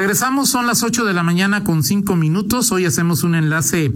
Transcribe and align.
Regresamos, 0.00 0.48
son 0.48 0.66
las 0.66 0.82
8 0.82 1.04
de 1.04 1.12
la 1.12 1.22
mañana 1.22 1.62
con 1.62 1.82
5 1.82 2.16
minutos. 2.16 2.72
Hoy 2.72 2.86
hacemos 2.86 3.22
un 3.22 3.34
enlace 3.34 3.92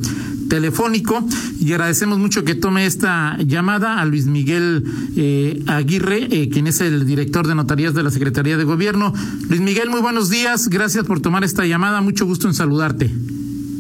telefónico 0.51 1.27
y 1.59 1.73
agradecemos 1.73 2.19
mucho 2.19 2.45
que 2.45 2.55
tome 2.55 2.85
esta 2.85 3.39
llamada 3.39 3.99
a 3.99 4.05
Luis 4.05 4.27
Miguel 4.27 4.85
eh, 5.17 5.63
Aguirre, 5.67 6.29
eh, 6.31 6.51
quien 6.51 6.67
es 6.67 6.83
el 6.83 7.07
director 7.07 7.47
de 7.47 7.55
notarías 7.55 7.95
de 7.95 8.03
la 8.03 8.11
Secretaría 8.11 8.59
de 8.59 8.65
Gobierno. 8.65 9.15
Luis 9.49 9.63
Miguel, 9.63 9.89
muy 9.89 10.03
buenos 10.03 10.29
días. 10.29 10.69
Gracias 10.69 11.07
por 11.07 11.21
tomar 11.21 11.43
esta 11.43 11.65
llamada. 11.65 12.03
Mucho 12.03 12.27
gusto 12.27 12.49
en 12.49 12.53
saludarte. 12.53 13.11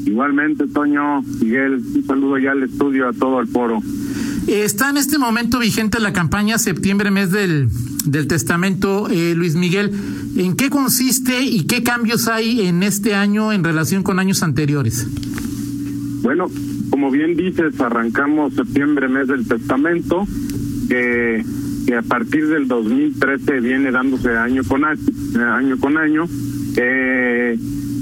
Igualmente, 0.06 0.66
Toño, 0.66 1.20
Miguel, 1.20 1.82
un 1.94 2.04
saludo 2.06 2.38
ya 2.38 2.52
al 2.52 2.62
estudio, 2.62 3.06
a 3.06 3.12
todo 3.12 3.38
el 3.38 3.48
foro. 3.48 3.82
Está 4.46 4.90
en 4.90 4.98
este 4.98 5.18
momento 5.18 5.58
vigente 5.58 6.00
la 6.00 6.12
campaña 6.12 6.58
septiembre, 6.58 7.10
mes 7.10 7.30
del, 7.30 7.68
del 8.04 8.26
testamento, 8.26 9.08
eh, 9.08 9.34
Luis 9.34 9.54
Miguel. 9.54 9.90
¿En 10.36 10.54
qué 10.54 10.68
consiste 10.68 11.42
y 11.42 11.66
qué 11.66 11.82
cambios 11.82 12.28
hay 12.28 12.66
en 12.66 12.82
este 12.82 13.14
año 13.14 13.52
en 13.52 13.64
relación 13.64 14.02
con 14.02 14.18
años 14.18 14.42
anteriores? 14.42 15.08
Bueno, 16.22 16.50
como 16.90 17.10
bien 17.10 17.36
dices, 17.36 17.80
arrancamos 17.80 18.54
septiembre, 18.54 19.08
mes 19.08 19.28
del 19.28 19.48
testamento, 19.48 20.26
que, 20.88 21.42
que 21.86 21.96
a 21.96 22.02
partir 22.02 22.46
del 22.48 22.68
2013 22.68 23.60
viene 23.60 23.90
dándose 23.90 24.36
año 24.36 24.62
con 24.64 24.84
año. 24.84 25.00
año, 25.38 25.78
con 25.78 25.96
año. 25.96 26.26
Eh, 26.76 27.58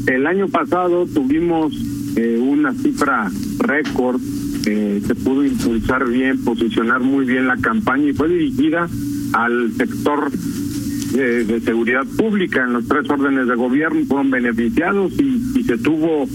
el 0.07 0.27
año 0.27 0.49
pasado 0.49 1.07
tuvimos 1.07 1.73
eh, 2.17 2.39
una 2.41 2.75
cifra 2.75 3.31
récord 3.59 4.21
se 4.63 5.15
pudo 5.15 5.45
impulsar 5.45 6.09
bien, 6.09 6.45
posicionar 6.45 7.01
muy 7.01 7.25
bien 7.25 7.49
la 7.49 7.57
campaña 7.57 8.11
y 8.11 8.13
fue 8.13 8.29
dirigida 8.29 8.89
al 9.33 9.73
sector 9.73 10.31
de, 10.31 11.61
seguridad 11.61 12.07
pública 12.17 12.65
en 12.65 12.73
los 12.75 12.89
tres 12.89 13.09
órdenes 13.11 13.47
de 13.47 13.55
gobierno, 13.55 14.05
fueron 14.07 14.31
beneficiados 14.31 15.13
y, 15.21 15.63
se 15.63 15.79
tuvo 15.79 16.27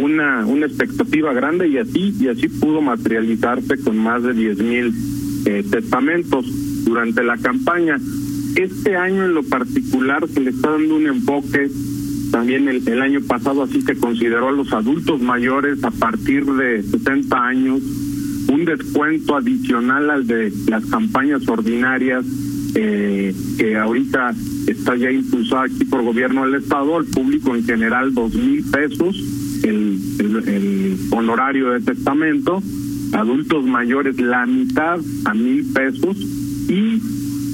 una, 0.00 0.46
una 0.46 0.66
expectativa 0.66 1.32
grande 1.32 1.68
y 1.68 1.78
así, 1.78 2.14
y 2.18 2.28
así 2.28 2.48
pudo 2.48 2.80
materializarse 2.80 3.78
con 3.78 3.98
más 3.98 4.22
de 4.22 4.32
diez 4.32 4.58
mil 4.58 4.94
eh, 5.46 5.64
testamentos 5.70 6.46
durante 6.84 7.22
la 7.22 7.36
campaña. 7.36 7.98
Este 8.56 8.96
año 8.96 9.24
en 9.24 9.34
lo 9.34 9.42
particular 9.42 10.26
se 10.28 10.40
le 10.40 10.50
está 10.50 10.70
dando 10.70 10.96
un 10.96 11.06
enfoque 11.06 11.70
también 12.30 12.68
el, 12.68 12.86
el, 12.88 13.02
año 13.02 13.20
pasado 13.22 13.62
así 13.62 13.82
se 13.82 13.96
consideró 13.96 14.48
a 14.48 14.52
los 14.52 14.72
adultos 14.72 15.20
mayores 15.20 15.82
a 15.84 15.90
partir 15.90 16.44
de 16.44 16.82
70 16.82 17.36
años 17.36 17.80
un 18.48 18.64
descuento 18.64 19.36
adicional 19.36 20.10
al 20.10 20.26
de 20.26 20.52
las 20.68 20.84
campañas 20.86 21.46
ordinarias 21.48 22.24
eh, 22.74 23.34
que 23.58 23.76
ahorita 23.76 24.34
está 24.66 24.96
ya 24.96 25.10
impulsada 25.10 25.64
aquí 25.64 25.84
por 25.84 26.02
gobierno 26.02 26.44
del 26.44 26.62
estado, 26.62 26.96
al 26.96 27.04
público 27.04 27.54
en 27.54 27.64
general 27.64 28.14
dos 28.14 28.34
mil 28.34 28.64
pesos 28.70 29.16
el, 29.64 29.98
el, 30.18 30.96
honorario 31.10 31.70
de 31.70 31.80
testamento, 31.80 32.62
adultos 33.12 33.64
mayores 33.66 34.20
la 34.20 34.46
mitad 34.46 35.00
a 35.24 35.34
mil 35.34 35.64
pesos 35.72 36.16
y 36.68 37.00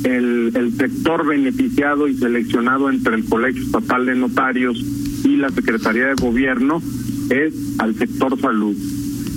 el, 0.05 0.53
el 0.55 0.73
sector 0.77 1.27
beneficiado 1.27 2.09
y 2.09 2.17
seleccionado 2.17 2.91
entre 2.91 3.17
el 3.17 3.25
Colegio 3.25 3.63
Estatal 3.63 4.07
de 4.07 4.15
Notarios 4.15 4.85
y 5.25 5.37
la 5.37 5.51
Secretaría 5.51 6.07
de 6.07 6.15
Gobierno 6.15 6.83
es 7.31 7.55
al 7.79 7.95
sector 7.95 8.39
salud. 8.41 8.77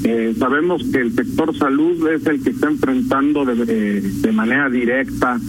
Eh, 0.03 0.33
sabemos 0.38 0.83
que 0.91 0.99
el 0.99 1.13
sector 1.13 1.55
salud 1.57 2.07
es 2.09 2.25
el 2.25 2.41
que 2.41 2.51
está 2.51 2.67
enfrentando 2.67 3.43
de, 3.43 4.01
de 4.01 4.31
manera 4.31 4.69
directa 4.69 5.39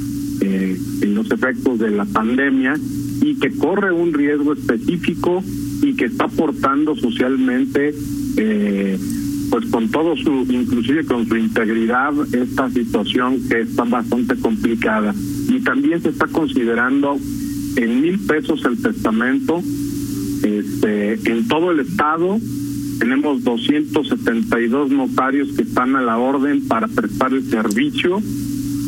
eh, 0.40 0.76
los 1.02 1.30
efectos 1.30 1.78
de 1.78 1.90
la 1.90 2.04
pandemia 2.04 2.74
y 3.20 3.34
que 3.36 3.50
corre 3.50 3.92
un 3.92 4.12
riesgo 4.12 4.54
específico 4.54 5.42
y 5.82 5.94
que 5.94 6.06
está 6.06 6.24
aportando 6.24 6.96
socialmente 6.96 7.94
eh, 8.36 8.98
pues 9.50 9.66
con 9.66 9.88
todo 9.88 10.16
su, 10.16 10.46
inclusive 10.48 11.04
con 11.04 11.26
su 11.26 11.36
integridad, 11.36 12.12
esta 12.32 12.70
situación 12.70 13.48
que 13.48 13.62
está 13.62 13.84
bastante 13.84 14.36
complicada. 14.36 15.14
Y 15.48 15.60
también 15.60 16.00
se 16.00 16.10
está 16.10 16.26
considerando 16.28 17.18
en 17.76 18.00
mil 18.00 18.18
pesos 18.20 18.64
el 18.64 18.80
testamento. 18.80 19.60
Este, 20.42 21.30
en 21.30 21.48
todo 21.48 21.72
el 21.72 21.80
estado 21.80 22.38
tenemos 22.98 23.42
272 23.44 24.90
notarios 24.90 25.48
que 25.56 25.62
están 25.62 25.96
a 25.96 26.02
la 26.02 26.18
orden 26.18 26.66
para 26.68 26.86
prestar 26.86 27.32
el 27.32 27.44
servicio 27.44 28.20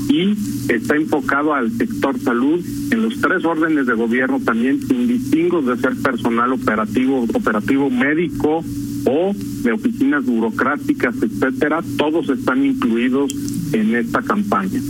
y 0.08 0.36
está 0.68 0.96
enfocado 0.96 1.54
al 1.54 1.70
sector 1.72 2.18
salud 2.20 2.60
en 2.90 3.02
los 3.02 3.20
tres 3.20 3.44
órdenes 3.44 3.86
de 3.86 3.94
gobierno 3.94 4.38
también 4.44 4.80
sin 4.86 5.08
distingos 5.08 5.64
de 5.64 5.78
ser 5.78 5.96
personal 5.96 6.52
operativo, 6.52 7.26
operativo 7.32 7.88
médico, 7.88 8.62
o 9.04 9.32
de 9.34 9.72
oficinas 9.72 10.24
burocráticas, 10.24 11.14
etcétera, 11.22 11.82
todos 11.96 12.28
están 12.28 12.64
incluidos 12.64 13.34
en 13.72 13.94
esta 13.94 14.22
campaña. 14.22 14.80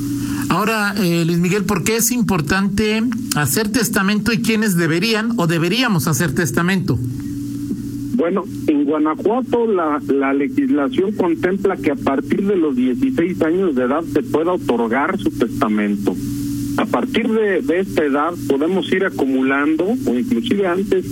Ahora, 0.48 0.94
eh, 0.98 1.24
Luis 1.24 1.38
Miguel, 1.38 1.64
¿por 1.64 1.82
qué 1.82 1.96
es 1.96 2.10
importante 2.10 3.02
hacer 3.36 3.68
testamento 3.70 4.32
y 4.32 4.42
quiénes 4.42 4.76
deberían 4.76 5.32
o 5.38 5.46
deberíamos 5.46 6.08
hacer 6.08 6.34
testamento? 6.34 6.98
Bueno, 8.14 8.44
en 8.66 8.84
Guanajuato 8.84 9.66
la, 9.66 10.00
la 10.08 10.34
legislación 10.34 11.12
contempla 11.12 11.76
que 11.76 11.90
a 11.90 11.96
partir 11.96 12.46
de 12.46 12.56
los 12.56 12.76
16 12.76 13.40
años 13.42 13.74
de 13.74 13.84
edad 13.84 14.04
se 14.12 14.22
pueda 14.22 14.52
otorgar 14.52 15.18
su 15.18 15.30
testamento. 15.30 16.14
A 16.76 16.86
partir 16.86 17.28
de, 17.28 17.62
de 17.62 17.80
esta 17.80 18.04
edad 18.04 18.32
podemos 18.48 18.90
ir 18.92 19.04
acumulando, 19.04 19.86
o 20.06 20.14
inclusive 20.14 20.66
antes, 20.66 21.06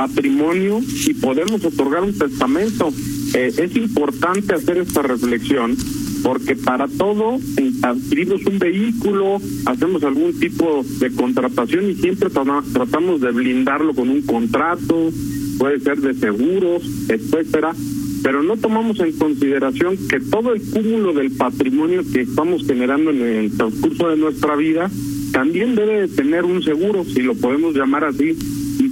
patrimonio 0.00 0.80
y 1.06 1.12
podemos 1.12 1.62
otorgar 1.62 2.02
un 2.02 2.16
testamento. 2.16 2.90
Eh, 3.34 3.52
es 3.58 3.76
importante 3.76 4.54
hacer 4.54 4.78
esta 4.78 5.02
reflexión 5.02 5.76
porque 6.22 6.56
para 6.56 6.88
todo 6.88 7.38
adquirimos 7.82 8.46
un 8.46 8.58
vehículo, 8.58 9.38
hacemos 9.66 10.02
algún 10.02 10.32
tipo 10.40 10.82
de 11.00 11.10
contratación 11.10 11.90
y 11.90 11.96
siempre 11.96 12.30
tratamos 12.30 13.20
de 13.20 13.30
blindarlo 13.30 13.94
con 13.94 14.08
un 14.08 14.22
contrato, 14.22 15.10
puede 15.58 15.80
ser 15.80 15.98
de 16.00 16.14
seguros, 16.14 16.82
etcétera, 17.08 17.74
pero 18.22 18.42
no 18.42 18.56
tomamos 18.56 19.00
en 19.00 19.12
consideración 19.12 19.98
que 20.08 20.20
todo 20.20 20.54
el 20.54 20.62
cúmulo 20.62 21.12
del 21.12 21.30
patrimonio 21.32 22.02
que 22.10 22.22
estamos 22.22 22.66
generando 22.66 23.10
en 23.10 23.22
el 23.22 23.50
transcurso 23.50 24.08
de 24.08 24.16
nuestra 24.16 24.56
vida 24.56 24.90
también 25.32 25.74
debe 25.74 26.08
tener 26.08 26.44
un 26.44 26.62
seguro, 26.62 27.04
si 27.04 27.22
lo 27.22 27.34
podemos 27.34 27.74
llamar 27.74 28.04
así, 28.04 28.36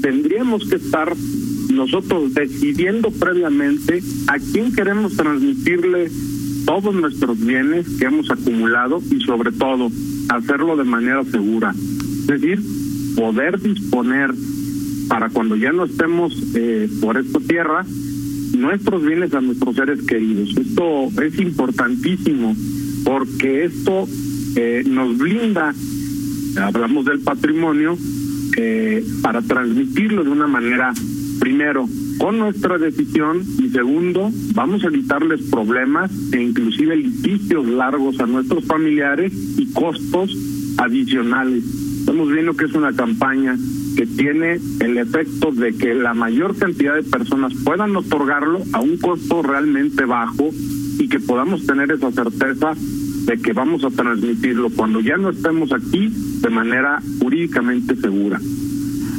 tendríamos 0.00 0.68
que 0.68 0.76
estar 0.76 1.14
nosotros 1.72 2.34
decidiendo 2.34 3.10
previamente 3.10 4.02
a 4.26 4.38
quién 4.38 4.72
queremos 4.72 5.16
transmitirle 5.16 6.10
todos 6.64 6.94
nuestros 6.94 7.38
bienes 7.38 7.86
que 7.98 8.06
hemos 8.06 8.30
acumulado 8.30 9.00
y 9.10 9.20
sobre 9.20 9.52
todo 9.52 9.90
hacerlo 10.28 10.76
de 10.76 10.84
manera 10.84 11.24
segura. 11.24 11.74
Es 11.74 12.26
decir, 12.26 12.60
poder 13.16 13.60
disponer 13.60 14.34
para 15.08 15.30
cuando 15.30 15.56
ya 15.56 15.72
no 15.72 15.84
estemos 15.84 16.36
eh, 16.54 16.88
por 17.00 17.16
esta 17.16 17.40
tierra 17.40 17.86
nuestros 18.56 19.04
bienes 19.04 19.32
a 19.34 19.40
nuestros 19.40 19.76
seres 19.76 20.02
queridos. 20.02 20.54
Esto 20.56 21.08
es 21.22 21.38
importantísimo 21.38 22.54
porque 23.04 23.64
esto 23.64 24.06
eh, 24.56 24.82
nos 24.86 25.16
blinda, 25.16 25.74
hablamos 26.60 27.06
del 27.06 27.20
patrimonio, 27.20 27.96
eh, 28.60 29.04
para 29.22 29.40
transmitirlo 29.40 30.24
de 30.24 30.30
una 30.30 30.48
manera, 30.48 30.92
primero, 31.38 31.88
con 32.18 32.40
nuestra 32.40 32.76
decisión 32.76 33.40
y 33.56 33.68
segundo, 33.68 34.32
vamos 34.52 34.82
a 34.82 34.88
evitarles 34.88 35.42
problemas 35.42 36.10
e 36.32 36.42
inclusive 36.42 36.96
litigios 36.96 37.68
largos 37.68 38.18
a 38.18 38.26
nuestros 38.26 38.64
familiares 38.64 39.32
y 39.56 39.72
costos 39.72 40.36
adicionales. 40.76 41.62
Estamos 42.00 42.32
viendo 42.32 42.56
que 42.56 42.64
es 42.64 42.72
una 42.72 42.92
campaña 42.92 43.56
que 43.96 44.06
tiene 44.06 44.58
el 44.80 44.98
efecto 44.98 45.52
de 45.52 45.74
que 45.74 45.94
la 45.94 46.14
mayor 46.14 46.56
cantidad 46.56 46.96
de 46.96 47.04
personas 47.04 47.54
puedan 47.64 47.94
otorgarlo 47.94 48.60
a 48.72 48.80
un 48.80 48.98
costo 48.98 49.40
realmente 49.40 50.04
bajo 50.04 50.50
y 50.98 51.08
que 51.08 51.20
podamos 51.20 51.64
tener 51.64 51.92
esa 51.92 52.10
certeza 52.10 52.72
de 52.74 53.38
que 53.38 53.52
vamos 53.52 53.84
a 53.84 53.90
transmitirlo 53.90 54.70
cuando 54.70 54.98
ya 55.00 55.16
no 55.16 55.30
estemos 55.30 55.70
aquí 55.72 56.10
de 56.40 56.50
manera 56.50 57.02
jurídicamente 57.20 57.96
segura. 57.96 58.40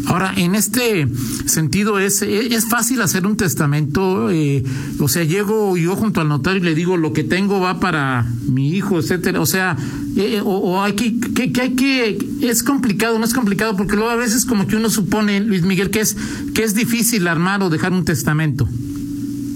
Ahora, 0.09 0.33
en 0.37 0.55
este 0.55 1.07
sentido, 1.45 1.99
¿es, 1.99 2.23
es 2.23 2.67
fácil 2.67 2.99
hacer 3.01 3.27
un 3.27 3.37
testamento? 3.37 4.31
Eh, 4.31 4.63
o 4.99 5.07
sea, 5.07 5.23
llego 5.23 5.77
yo 5.77 5.95
junto 5.95 6.19
al 6.19 6.27
notario 6.27 6.61
y 6.61 6.65
le 6.65 6.73
digo, 6.73 6.97
lo 6.97 7.13
que 7.13 7.23
tengo 7.23 7.59
va 7.59 7.79
para 7.79 8.25
mi 8.47 8.73
hijo, 8.73 8.97
etcétera. 8.97 9.39
O 9.39 9.45
sea, 9.45 9.77
eh, 10.15 10.41
o, 10.43 10.81
hay 10.81 10.93
que, 10.93 11.19
que, 11.19 11.61
hay 11.61 11.75
que, 11.75 12.17
es 12.41 12.63
complicado, 12.63 13.19
no 13.19 13.25
es 13.25 13.35
complicado, 13.35 13.75
porque 13.75 13.95
luego 13.95 14.09
a 14.09 14.15
veces 14.15 14.45
como 14.45 14.65
que 14.65 14.77
uno 14.77 14.89
supone, 14.89 15.41
Luis 15.41 15.61
Miguel, 15.63 15.91
que 15.91 15.99
es, 15.99 16.17
que 16.55 16.63
es 16.63 16.73
difícil 16.73 17.27
armar 17.27 17.61
o 17.61 17.69
dejar 17.69 17.91
un 17.93 18.03
testamento. 18.03 18.67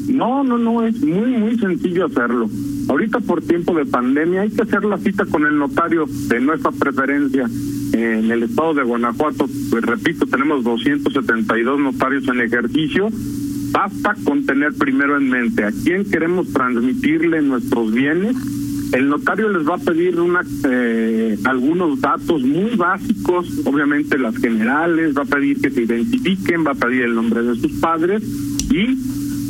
No, 0.07 0.43
no, 0.43 0.59
no, 0.59 0.85
es 0.85 1.01
muy, 1.01 1.31
muy 1.31 1.57
sencillo 1.57 2.05
hacerlo. 2.05 2.47
Ahorita 2.87 3.19
por 3.21 3.41
tiempo 3.41 3.73
de 3.75 3.85
pandemia 3.85 4.41
hay 4.41 4.49
que 4.49 4.61
hacer 4.61 4.83
la 4.83 4.97
cita 4.97 5.25
con 5.25 5.45
el 5.45 5.57
notario 5.57 6.05
de 6.07 6.39
nuestra 6.39 6.71
preferencia 6.71 7.49
en 7.93 8.31
el 8.31 8.43
estado 8.43 8.73
de 8.73 8.83
Guanajuato, 8.83 9.47
pues 9.69 9.83
repito, 9.83 10.25
tenemos 10.25 10.63
272 10.63 11.79
notarios 11.79 12.27
en 12.27 12.41
ejercicio. 12.41 13.09
Basta 13.71 14.15
con 14.23 14.45
tener 14.45 14.73
primero 14.73 15.17
en 15.17 15.29
mente 15.29 15.63
a 15.63 15.71
quién 15.71 16.05
queremos 16.05 16.51
transmitirle 16.51 17.41
nuestros 17.41 17.91
bienes. 17.91 18.35
El 18.93 19.09
notario 19.09 19.49
les 19.49 19.67
va 19.67 19.75
a 19.75 19.79
pedir 19.79 20.19
una, 20.19 20.41
eh, 20.69 21.37
algunos 21.45 21.99
datos 21.99 22.43
muy 22.43 22.75
básicos, 22.75 23.61
obviamente 23.65 24.19
las 24.19 24.37
generales, 24.37 25.17
va 25.17 25.23
a 25.23 25.25
pedir 25.25 25.59
que 25.59 25.71
se 25.71 25.81
identifiquen, 25.81 26.65
va 26.65 26.71
a 26.71 26.75
pedir 26.75 27.03
el 27.03 27.15
nombre 27.15 27.41
de 27.41 27.55
sus 27.55 27.71
padres 27.73 28.23
y 28.69 28.95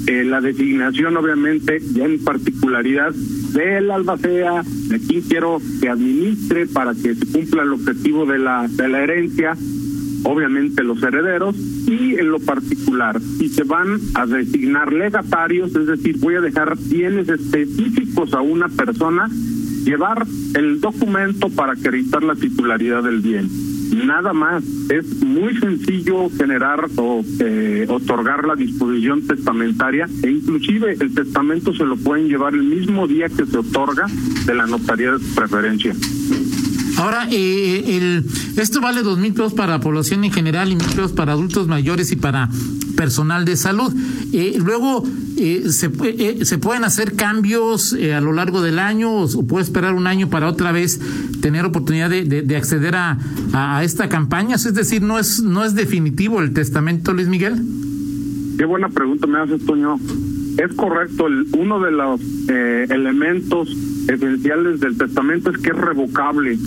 eh, 0.08 0.24
la 0.24 0.42
designación, 0.42 1.16
obviamente, 1.16 1.80
ya 1.94 2.06
en 2.06 2.24
particularidad 2.24 3.14
del 3.14 3.90
albacea, 3.90 4.64
de 4.64 5.00
quién 5.00 5.22
quiero 5.22 5.62
que 5.82 5.90
administre 5.90 6.68
para 6.68 6.94
que 6.94 7.16
se 7.16 7.26
cumpla 7.32 7.64
el 7.64 7.74
objetivo 7.74 8.26
de 8.26 8.40
la, 8.40 8.68
de 8.68 8.90
la 8.90 9.02
herencia, 9.02 9.56
obviamente 10.24 10.84
los 10.84 11.02
herederos, 11.02 11.56
y 11.88 12.16
en 12.16 12.32
lo 12.32 12.40
particular, 12.40 13.22
si 13.38 13.48
se 13.50 13.64
van 13.64 14.00
a 14.16 14.26
designar 14.26 14.92
legatarios, 14.92 15.76
es 15.76 15.88
decir, 15.88 16.18
voy 16.20 16.36
a 16.36 16.42
dejar 16.42 16.78
bienes 16.78 17.30
específicos 17.30 18.34
a 18.34 18.42
una 18.42 18.68
persona, 18.68 19.30
llevar 19.86 20.26
el 20.56 20.82
documento 20.82 21.50
para 21.50 21.74
acreditar 21.74 22.24
la 22.24 22.36
titularidad 22.36 23.04
del 23.04 23.20
bien 23.20 23.73
nada 23.94 24.34
más. 24.34 24.64
Es 24.90 25.22
muy 25.24 25.58
sencillo 25.60 26.30
generar 26.38 26.90
o 26.98 27.24
eh, 27.40 27.86
otorgar 27.88 28.46
la 28.46 28.56
disposición 28.56 29.22
testamentaria 29.22 30.08
e 30.24 30.32
inclusive 30.32 30.98
el 31.00 31.14
testamento 31.14 31.74
se 31.74 31.86
lo 31.86 31.96
pueden 31.98 32.28
llevar 32.28 32.54
el 32.54 32.64
mismo 32.64 33.08
día 33.08 33.30
que 33.30 33.46
se 33.46 33.58
otorga 33.58 34.08
de 34.46 34.56
la 34.56 34.66
notaría 34.66 35.12
de 35.12 35.20
preferencia. 35.36 35.96
Ahora, 36.98 37.28
eh, 37.32 37.98
el, 37.98 38.26
esto 38.58 38.80
vale 38.80 39.02
dos 39.02 39.18
mil 39.18 39.34
pesos 39.34 39.54
para 39.54 39.74
la 39.74 39.80
población 39.80 40.24
en 40.24 40.32
general 40.32 40.72
y 40.72 40.76
mil 40.76 40.86
pesos 40.86 41.12
para 41.12 41.34
adultos 41.34 41.68
mayores 41.68 42.12
y 42.12 42.16
para 42.16 42.50
personal 42.96 43.46
de 43.46 43.58
salud. 43.58 43.94
Eh, 44.32 44.56
luego, 44.58 45.04
eh, 45.38 45.70
se, 45.70 45.90
eh, 46.04 46.46
¿se 46.46 46.58
pueden 46.58 46.84
hacer 46.84 47.16
cambios 47.16 47.94
a 47.94 48.22
lo 48.22 48.34
largo 48.34 48.62
del 48.62 48.80
año 48.80 49.12
o, 49.12 49.48
puede 49.48 49.64
esperar 49.64 49.94
un 49.94 50.08
año 50.08 50.30
para 50.30 50.48
otra 50.48 50.72
vez 50.72 51.00
tener 51.42 51.66
oportunidad 51.66 52.10
de, 52.10 52.24
de, 52.24 52.56
acceder 52.56 52.96
a, 52.96 53.18
a, 53.54 53.84
esta 53.84 54.10
campaña? 54.10 54.56
Es 54.56 54.74
decir, 54.74 55.02
¿no 55.02 55.20
es, 55.20 55.42
no 55.42 55.64
es 55.64 55.76
definitivo 55.76 56.42
el 56.42 56.54
testamento, 56.54 57.14
Luis 57.14 57.28
Miguel? 57.28 57.62
Qué 58.58 58.66
buena 58.66 58.90
pregunta 58.90 59.28
me 59.28 59.40
haces, 59.40 59.66
Toño. 59.66 60.00
Es 60.58 60.74
correcto, 60.76 61.28
el, 61.28 61.48
uno 61.58 61.80
de 61.80 61.92
los 61.92 62.22
elementos 62.48 63.70
esenciales 64.08 64.80
del 64.80 64.98
testamento 64.98 65.50
es 65.50 65.58
que 65.58 65.70
es 65.70 65.78
revocable 65.78 66.58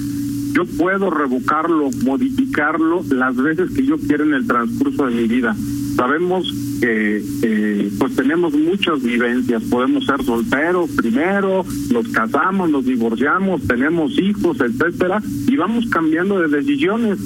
yo 0.57 0.65
puedo 0.65 1.11
revocarlo, 1.11 1.91
modificarlo 2.03 3.05
las 3.11 3.37
veces 3.37 3.73
que 3.73 3.85
yo 3.85 3.99
quiera 3.99 4.25
en 4.25 4.33
el 4.33 4.47
transcurso 4.47 5.05
de 5.05 5.15
mi 5.15 5.29
vida. 5.29 5.55
Sabemos 5.96 6.52
que 6.81 7.22
eh, 7.43 7.90
pues 7.98 8.14
tenemos 8.14 8.52
muchas 8.52 9.02
vivencias, 9.02 9.62
podemos 9.64 10.04
ser 10.04 10.22
solteros 10.22 10.90
primero, 10.90 11.64
nos 11.90 12.08
casamos, 12.08 12.70
nos 12.70 12.84
divorciamos, 12.84 13.66
tenemos 13.66 14.19
hijos, 14.19 14.60
etcétera, 14.60 15.22
y 15.48 15.56
vamos 15.56 15.87
cambiando 15.87 16.38
de 16.38 16.48
decisiones. 16.48 17.19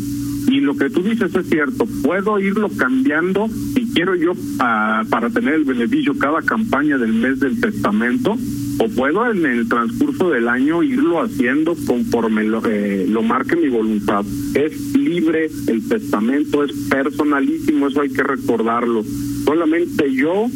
Y 0.49 0.61
lo 0.61 0.77
que 0.77 0.89
tú 0.89 1.03
dices 1.03 1.35
es 1.35 1.49
cierto, 1.49 1.87
puedo 2.03 2.39
irlo 2.39 2.69
cambiando 2.77 3.49
y 3.77 3.93
quiero 3.93 4.15
yo 4.15 4.33
ah, 4.61 5.03
para 5.11 5.31
tener 5.31 5.55
el 5.55 5.65
beneficio 5.65 6.17
cada 6.19 6.41
campaña 6.43 6.97
del 6.97 7.13
mes 7.13 7.41
del 7.41 7.61
testamento, 7.61 8.37
o 8.81 8.89
puedo 8.89 9.31
en 9.31 9.45
el 9.45 9.69
transcurso 9.69 10.31
del 10.31 10.49
año 10.49 10.83
irlo 10.83 11.21
haciendo 11.21 11.77
conforme 11.87 12.45
lo, 12.45 12.63
eh, 12.65 13.05
lo 13.07 13.23
marque 13.23 13.55
mi 13.55 13.69
voluntad. 13.69 14.25
Es 14.55 14.95
libre, 14.95 15.51
el 15.67 15.87
testamento 15.87 16.65
es 16.65 16.73
personalísimo, 16.89 17.89
eso 17.89 18.01
hay 18.01 18.09
que 18.09 18.23
recordarlo. 18.23 19.05
Solamente 19.45 20.11
yo 20.15 20.47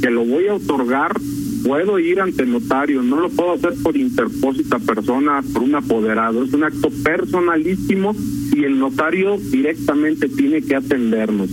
que 0.00 0.10
lo 0.10 0.24
voy 0.24 0.48
a 0.48 0.54
otorgar 0.54 1.20
puedo 1.62 1.98
ir 1.98 2.22
ante 2.22 2.46
notario, 2.46 3.02
no 3.02 3.20
lo 3.20 3.28
puedo 3.28 3.52
hacer 3.52 3.74
por 3.82 3.96
interpósita 3.96 4.78
persona, 4.78 5.42
por 5.52 5.62
un 5.62 5.74
apoderado, 5.74 6.42
es 6.42 6.54
un 6.54 6.64
acto 6.64 6.88
personalísimo 7.02 8.16
y 8.52 8.64
el 8.64 8.78
notario 8.78 9.38
directamente 9.38 10.30
tiene 10.30 10.62
que 10.62 10.74
atendernos. 10.74 11.50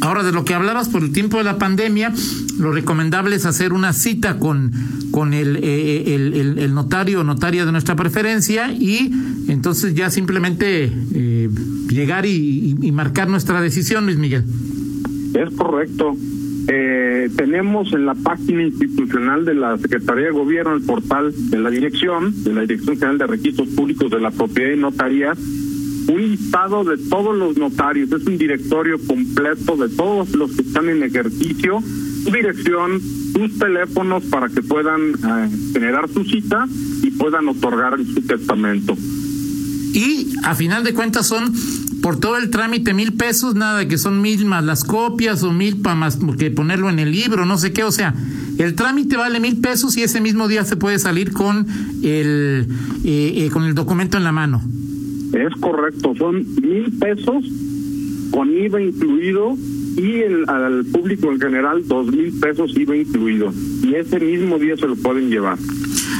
Ahora, 0.00 0.22
de 0.22 0.32
lo 0.32 0.44
que 0.44 0.54
hablabas 0.54 0.88
por 0.88 1.02
el 1.02 1.12
tiempo 1.12 1.38
de 1.38 1.44
la 1.44 1.58
pandemia, 1.58 2.12
lo 2.58 2.72
recomendable 2.72 3.36
es 3.36 3.46
hacer 3.46 3.72
una 3.72 3.92
cita 3.92 4.38
con, 4.38 4.72
con 5.10 5.32
el, 5.32 5.56
eh, 5.56 5.60
eh, 5.62 6.54
el, 6.58 6.74
notario 6.74 7.20
o 7.20 7.24
notaria 7.24 7.64
de 7.64 7.72
nuestra 7.72 7.96
preferencia 7.96 8.72
y 8.72 9.10
entonces 9.48 9.94
ya 9.94 10.10
simplemente 10.10 10.90
eh, 11.14 11.48
llegar 11.88 12.26
y, 12.26 12.74
marcar 12.92 13.28
nuestra 13.28 13.60
decisión, 13.60 14.06
Luis 14.06 14.18
Miguel. 14.18 14.44
Es 15.34 15.54
correcto. 15.54 16.16
tenemos 17.36 17.92
en 17.92 18.06
la 18.06 18.14
página 18.14 18.62
institucional 18.64 19.44
de 19.44 19.54
la 19.54 19.78
Secretaría 19.78 20.26
de 20.26 20.32
Gobierno 20.32 20.74
el 20.74 20.82
portal 20.82 21.32
de 21.50 21.58
la 21.58 21.70
dirección, 21.70 22.42
de 22.42 22.52
la 22.52 22.62
Dirección 22.62 22.96
General 22.96 23.18
de 23.18 23.26
Registros 23.26 23.68
Públicos 23.68 24.10
de 24.10 24.20
la 24.20 24.30
Propiedad 24.30 24.72
y 24.72 24.78
Notarías, 24.78 25.38
un 26.08 26.22
listado 26.22 26.84
de 26.84 26.96
todos 26.96 27.36
los 27.36 27.56
notarios, 27.56 28.10
es 28.12 28.26
un 28.26 28.38
directorio 28.38 28.96
completo 29.06 29.76
de 29.76 29.88
todos 29.90 30.30
los 30.34 30.52
que 30.52 30.62
están 30.62 30.88
en 30.88 31.02
ejercicio, 31.02 31.80
su 32.28 32.34
dirección, 32.34 33.00
sus 33.32 33.58
teléfonos 33.58 34.24
para 34.24 34.48
que 34.48 34.62
puedan 34.62 35.12
eh, 35.12 35.50
generar 35.72 36.08
su 36.08 36.24
cita 36.24 36.66
y 37.02 37.10
puedan 37.12 37.48
otorgar 37.48 37.98
su 38.04 38.20
testamento. 38.22 38.96
Y 39.94 40.34
a 40.44 40.54
final 40.54 40.84
de 40.84 40.92
cuentas 40.92 41.26
son 41.26 41.52
por 42.02 42.20
todo 42.20 42.36
el 42.36 42.50
trámite 42.50 42.92
mil 42.92 43.14
pesos, 43.14 43.54
nada 43.54 43.88
que 43.88 43.98
son 43.98 44.20
mil 44.20 44.44
más 44.44 44.64
las 44.64 44.84
copias 44.84 45.42
o 45.42 45.52
mil 45.52 45.78
para 45.78 45.96
más 45.96 46.18
que 46.38 46.50
ponerlo 46.50 46.90
en 46.90 46.98
el 46.98 47.10
libro, 47.10 47.46
no 47.46 47.58
sé 47.58 47.72
qué, 47.72 47.84
o 47.84 47.90
sea, 47.90 48.14
el 48.58 48.74
trámite 48.74 49.16
vale 49.16 49.40
mil 49.40 49.60
pesos 49.60 49.96
y 49.96 50.02
ese 50.02 50.20
mismo 50.20 50.46
día 50.46 50.64
se 50.64 50.76
puede 50.76 50.98
salir 50.98 51.32
con 51.32 51.66
el 52.02 52.68
eh, 53.04 53.32
eh, 53.36 53.50
con 53.52 53.64
el 53.64 53.74
documento 53.74 54.18
en 54.18 54.24
la 54.24 54.32
mano. 54.32 54.62
Es 55.32 55.54
correcto, 55.60 56.14
son 56.16 56.46
mil 56.60 56.92
pesos 56.98 57.44
con 58.30 58.50
IVA 58.50 58.82
incluido 58.82 59.56
y 59.98 60.20
el, 60.20 60.48
al 60.48 60.84
público 60.86 61.32
en 61.32 61.40
general 61.40 61.86
dos 61.86 62.06
mil 62.06 62.32
pesos 62.38 62.74
IVA 62.76 62.96
incluido. 62.96 63.52
Y 63.82 63.94
ese 63.94 64.20
mismo 64.20 64.58
día 64.58 64.76
se 64.76 64.86
lo 64.86 64.96
pueden 64.96 65.28
llevar. 65.28 65.58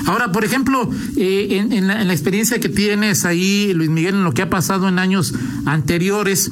Ahora, 0.07 0.33
por 0.33 0.45
ejemplo, 0.45 0.91
eh, 1.17 1.65
en, 1.71 1.87
la, 1.87 2.13
experiencia 2.13 2.59
que 2.61 2.69
tienes 2.69 3.25
ahí, 3.25 3.73
Luis 3.75 3.89
Miguel, 3.91 4.17
en 4.17 4.25
lo 4.25 4.33
que 4.33 4.43
ha 4.43 4.51
pasado 4.51 4.89
en 4.89 4.99
años 4.99 5.35
anteriores 5.65 6.51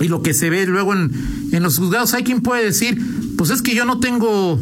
y 0.00 0.08
lo 0.08 0.22
que 0.22 0.32
se 0.32 0.50
ve 0.50 0.66
luego 0.66 0.92
en, 0.92 1.10
en 1.52 1.62
los 1.62 1.78
juzgados, 1.78 2.14
hay 2.14 2.22
quien 2.22 2.40
puede 2.40 2.64
decir, 2.64 2.98
pues 3.36 3.50
es 3.50 3.62
que 3.62 3.74
yo 3.74 3.84
no 3.84 4.00
tengo 4.00 4.60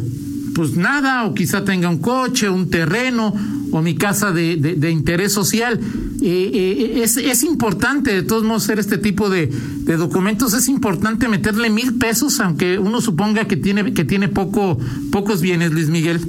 pues 0.53 0.75
nada, 0.75 1.25
o 1.25 1.33
quizá 1.33 1.63
tenga 1.63 1.89
un 1.89 1.99
coche, 1.99 2.49
un 2.49 2.69
terreno, 2.69 3.33
o 3.71 3.81
mi 3.81 3.95
casa 3.95 4.31
de, 4.31 4.55
de, 4.55 4.91
interés 4.91 5.33
social. 5.33 5.79
Eh, 6.25 7.01
es, 7.03 7.17
es 7.17 7.43
importante, 7.43 8.13
de 8.13 8.23
todos 8.23 8.43
modos, 8.43 8.63
hacer 8.63 8.79
este 8.79 8.97
tipo 8.97 9.29
de, 9.29 9.47
de 9.47 9.97
documentos. 9.97 10.53
Es 10.53 10.69
importante 10.69 11.27
meterle 11.27 11.69
mil 11.69 11.95
pesos, 11.95 12.39
aunque 12.39 12.79
uno 12.79 13.01
suponga 13.01 13.45
que 13.45 13.57
tiene, 13.57 13.93
que 13.93 14.05
tiene 14.05 14.29
poco, 14.29 14.77
pocos 15.11 15.41
bienes, 15.41 15.73
Luis 15.73 15.89
Miguel. 15.89 16.19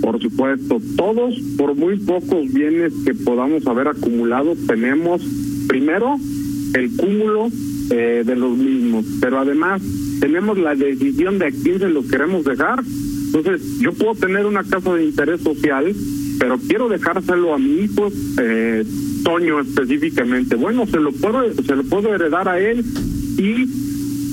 Por 0.00 0.20
supuesto, 0.22 0.80
todos, 0.96 1.34
por 1.56 1.74
muy 1.74 1.98
pocos 1.98 2.52
bienes 2.52 2.92
que 3.04 3.14
podamos 3.14 3.66
haber 3.66 3.88
acumulado, 3.88 4.54
tenemos 4.66 5.22
primero 5.66 6.16
el 6.74 6.96
cúmulo 6.96 7.48
eh, 7.90 8.22
de 8.24 8.36
los 8.36 8.56
mismos, 8.56 9.04
pero 9.20 9.38
además 9.40 9.82
tenemos 10.20 10.58
la 10.58 10.74
decisión 10.74 11.38
de 11.38 11.46
a 11.46 11.50
quién 11.50 11.78
se 11.78 11.88
los 11.88 12.06
queremos 12.06 12.44
dejar 12.44 12.82
entonces, 13.34 13.78
yo 13.78 13.94
puedo 13.94 14.14
tener 14.14 14.44
una 14.44 14.62
casa 14.62 14.92
de 14.94 15.04
interés 15.06 15.40
social, 15.40 15.94
pero 16.38 16.58
quiero 16.58 16.88
dejárselo 16.88 17.54
a 17.54 17.58
mi 17.58 17.84
hijo, 17.84 18.10
eh, 18.40 18.84
Toño 19.24 19.60
específicamente. 19.60 20.56
Bueno, 20.56 20.86
se 20.86 20.98
lo 20.98 21.12
puedo, 21.12 21.52
se 21.54 21.76
lo 21.76 21.84
puedo 21.84 22.14
heredar 22.14 22.48
a 22.48 22.58
él 22.58 22.84
y 23.38 23.68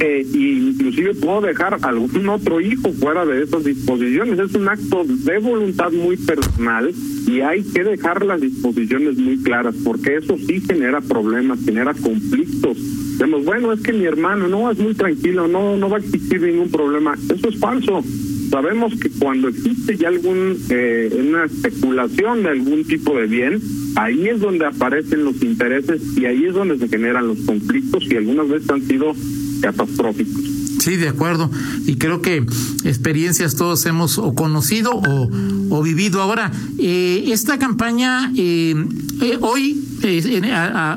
eh, 0.02 0.26
inclusive 0.34 1.14
puedo 1.16 1.42
dejar 1.42 1.78
algún 1.82 2.28
otro 2.30 2.60
hijo 2.62 2.92
fuera 2.94 3.26
de 3.26 3.44
esas 3.44 3.64
disposiciones. 3.64 4.40
Es 4.40 4.56
un 4.56 4.68
acto 4.68 5.04
de 5.06 5.38
voluntad 5.38 5.92
muy 5.92 6.18
personal 6.18 6.92
y 7.28 7.42
hay 7.42 7.64
que 7.64 7.84
dejar 7.84 8.26
las 8.26 8.42
disposiciones 8.42 9.18
muy 9.18 9.38
claras 9.44 9.76
porque 9.84 10.18
eso 10.18 10.38
sí 10.38 10.62
genera 10.62 11.02
problemas, 11.02 11.64
genera 11.64 11.94
conflictos 11.94 12.78
Vemos, 13.20 13.44
bueno, 13.44 13.74
es 13.74 13.82
que 13.82 13.92
mi 13.92 14.06
hermano 14.06 14.48
no 14.48 14.72
es 14.72 14.80
muy 14.80 14.94
tranquilo, 14.94 15.46
no, 15.46 15.76
no 15.76 15.90
va 15.90 15.98
a 15.98 16.00
existir 16.00 16.42
ningún 16.42 16.72
problema. 16.72 17.16
Eso 17.16 17.50
es 17.50 17.60
falso. 17.60 18.02
Sabemos 18.50 18.94
que 19.00 19.10
cuando 19.10 19.48
existe 19.48 19.98
ya 19.98 20.08
algún 20.08 20.58
eh, 20.70 21.16
una 21.20 21.46
especulación 21.46 22.44
de 22.44 22.50
algún 22.50 22.84
tipo 22.84 23.16
de 23.18 23.28
bien, 23.28 23.62
ahí 23.96 24.28
es 24.28 24.40
donde 24.40 24.66
aparecen 24.66 25.24
los 25.24 25.42
intereses 25.42 26.02
y 26.18 26.26
ahí 26.26 26.46
es 26.46 26.54
donde 26.54 26.78
se 26.78 26.88
generan 26.88 27.28
los 27.28 27.40
conflictos 27.42 28.04
y 28.10 28.16
algunas 28.16 28.50
veces 28.50 28.70
han 28.70 28.82
sido 28.88 29.14
catastróficos. 29.62 30.60
Sí, 30.80 30.96
de 30.96 31.10
acuerdo. 31.10 31.52
Y 31.86 31.98
creo 31.98 32.22
que 32.22 32.46
experiencias 32.86 33.56
todos 33.56 33.86
hemos 33.86 34.18
o 34.18 34.34
conocido 34.34 34.92
o, 34.94 35.30
o 35.70 35.84
vivido. 35.84 36.22
Ahora, 36.22 36.52
eh, 36.78 37.26
esta 37.28 37.60
campaña, 37.60 38.32
eh, 38.36 38.76
eh, 39.22 39.38
hoy, 39.42 39.84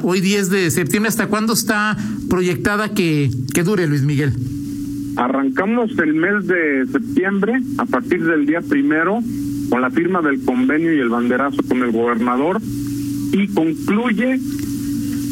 hoy 0.02 0.20
10 0.20 0.50
de 0.50 0.70
septiembre, 0.70 1.08
¿hasta 1.08 1.26
cuándo 1.26 1.52
está 1.52 1.96
proyectada 2.28 2.94
que, 2.94 3.30
que 3.52 3.62
dure, 3.64 3.86
Luis 3.88 4.02
Miguel? 4.02 4.32
Arrancamos 5.16 5.98
el 5.98 6.14
mes 6.14 6.46
de 6.46 6.86
septiembre, 6.86 7.60
a 7.78 7.84
partir 7.84 8.24
del 8.24 8.46
día 8.46 8.60
primero, 8.60 9.20
con 9.70 9.80
la 9.80 9.90
firma 9.90 10.22
del 10.22 10.42
convenio 10.44 10.94
y 10.94 11.00
el 11.00 11.08
banderazo 11.08 11.62
con 11.68 11.82
el 11.82 11.92
gobernador, 11.92 12.60
y 13.32 13.48
concluye 13.48 14.38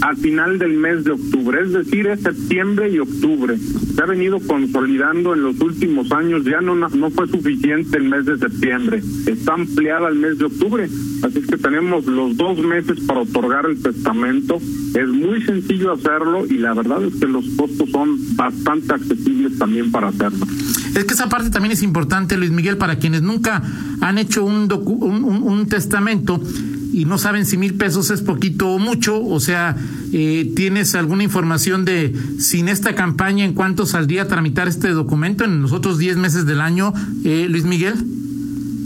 al 0.00 0.16
final 0.16 0.58
del 0.58 0.74
mes 0.74 1.04
de 1.04 1.12
octubre, 1.12 1.60
es 1.62 1.72
decir, 1.72 2.06
es 2.06 2.20
septiembre 2.20 2.90
y 2.90 2.98
octubre. 2.98 3.56
Se 3.58 4.02
ha 4.02 4.06
venido 4.06 4.38
consolidando 4.40 5.34
en 5.34 5.42
los 5.42 5.60
últimos 5.60 6.10
años, 6.12 6.44
ya 6.44 6.60
no, 6.60 6.74
no 6.74 7.10
fue 7.10 7.28
suficiente 7.28 7.98
el 7.98 8.04
mes 8.04 8.24
de 8.24 8.38
septiembre, 8.38 9.02
está 9.26 9.54
ampliada 9.54 10.08
el 10.08 10.16
mes 10.16 10.38
de 10.38 10.46
octubre, 10.46 10.88
así 11.22 11.42
que 11.42 11.56
tenemos 11.58 12.06
los 12.06 12.36
dos 12.36 12.58
meses 12.58 13.00
para 13.00 13.20
otorgar 13.20 13.66
el 13.66 13.82
testamento. 13.82 14.56
Es 14.56 15.08
muy 15.08 15.42
sencillo 15.42 15.92
hacerlo 15.92 16.46
y 16.46 16.58
la 16.58 16.74
verdad 16.74 17.04
es 17.04 17.14
que 17.14 17.26
los 17.26 17.44
costos 17.50 17.90
son 17.90 18.36
bastante 18.36 18.94
accesibles 18.94 19.58
también 19.58 19.90
para 19.90 20.08
hacerlo. 20.08 20.46
Es 20.96 21.04
que 21.04 21.14
esa 21.14 21.28
parte 21.28 21.50
también 21.50 21.72
es 21.72 21.82
importante, 21.82 22.36
Luis 22.36 22.50
Miguel, 22.50 22.76
para 22.76 22.98
quienes 22.98 23.22
nunca 23.22 23.62
han 24.00 24.18
hecho 24.18 24.44
un, 24.44 24.70
un, 24.72 25.24
un 25.24 25.68
testamento 25.68 26.40
y 27.00 27.06
no 27.06 27.16
saben 27.16 27.46
si 27.46 27.56
mil 27.56 27.74
pesos 27.74 28.10
es 28.10 28.20
poquito 28.20 28.68
o 28.68 28.78
mucho, 28.78 29.24
o 29.24 29.40
sea, 29.40 29.74
eh, 30.12 30.52
¿tienes 30.54 30.94
alguna 30.94 31.22
información 31.22 31.86
de 31.86 32.12
sin 32.38 32.68
esta 32.68 32.94
campaña 32.94 33.46
en 33.46 33.54
cuánto 33.54 33.86
saldría 33.86 34.22
a 34.22 34.28
tramitar 34.28 34.68
este 34.68 34.90
documento 34.90 35.44
en 35.44 35.62
los 35.62 35.72
otros 35.72 35.96
diez 35.96 36.18
meses 36.18 36.44
del 36.44 36.60
año, 36.60 36.92
eh, 37.24 37.46
Luis 37.48 37.64
Miguel? 37.64 37.94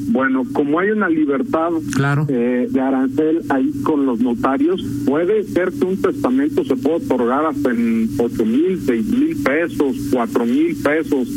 Bueno, 0.07 0.45
como 0.53 0.79
hay 0.79 0.91
una 0.91 1.09
libertad 1.09 1.71
claro. 1.93 2.25
eh, 2.29 2.69
de 2.71 2.81
arancel 2.81 3.41
ahí 3.49 3.73
con 3.83 4.07
los 4.07 4.21
notarios, 4.21 4.81
puede 5.05 5.43
ser 5.43 5.73
que 5.73 5.85
un 5.85 5.97
testamento 5.97 6.63
se 6.63 6.77
pueda 6.77 6.99
otorgar 6.99 7.47
hasta 7.47 7.73
en 7.73 8.11
ocho 8.17 8.47
mil, 8.47 8.81
seis 8.87 9.05
mil 9.07 9.37
pesos, 9.43 9.97
cuatro 10.13 10.47
mil 10.47 10.77
pesos. 10.77 11.29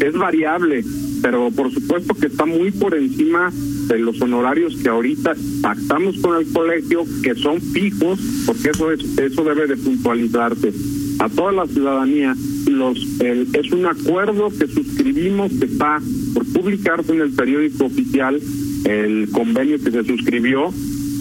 Es 0.00 0.12
variable, 0.12 0.84
pero 1.22 1.50
por 1.50 1.72
supuesto 1.72 2.14
que 2.14 2.26
está 2.26 2.44
muy 2.46 2.70
por 2.70 2.94
encima 2.94 3.52
de 3.88 3.98
los 3.98 4.20
honorarios 4.20 4.76
que 4.76 4.88
ahorita 4.88 5.34
pactamos 5.62 6.18
con 6.18 6.36
el 6.36 6.46
colegio, 6.52 7.04
que 7.22 7.34
son 7.34 7.60
fijos, 7.60 8.18
porque 8.46 8.70
eso 8.70 8.92
es 8.92 9.18
eso 9.18 9.44
debe 9.44 9.66
de 9.66 9.76
puntualizarse 9.76 10.72
a 11.18 11.28
toda 11.28 11.52
la 11.52 11.66
ciudadanía. 11.66 12.34
Los 12.66 13.20
el, 13.20 13.48
es 13.52 13.72
un 13.72 13.86
acuerdo 13.86 14.48
que 14.50 14.66
suscribimos 14.66 15.52
que 15.52 15.66
está 15.66 16.00
por 16.34 16.44
publicarse 16.46 17.12
en 17.12 17.20
el 17.20 17.30
periódico 17.30 17.86
oficial 17.86 18.40
el 18.84 19.28
convenio 19.30 19.78
que 19.82 19.90
se 19.90 20.04
suscribió 20.04 20.72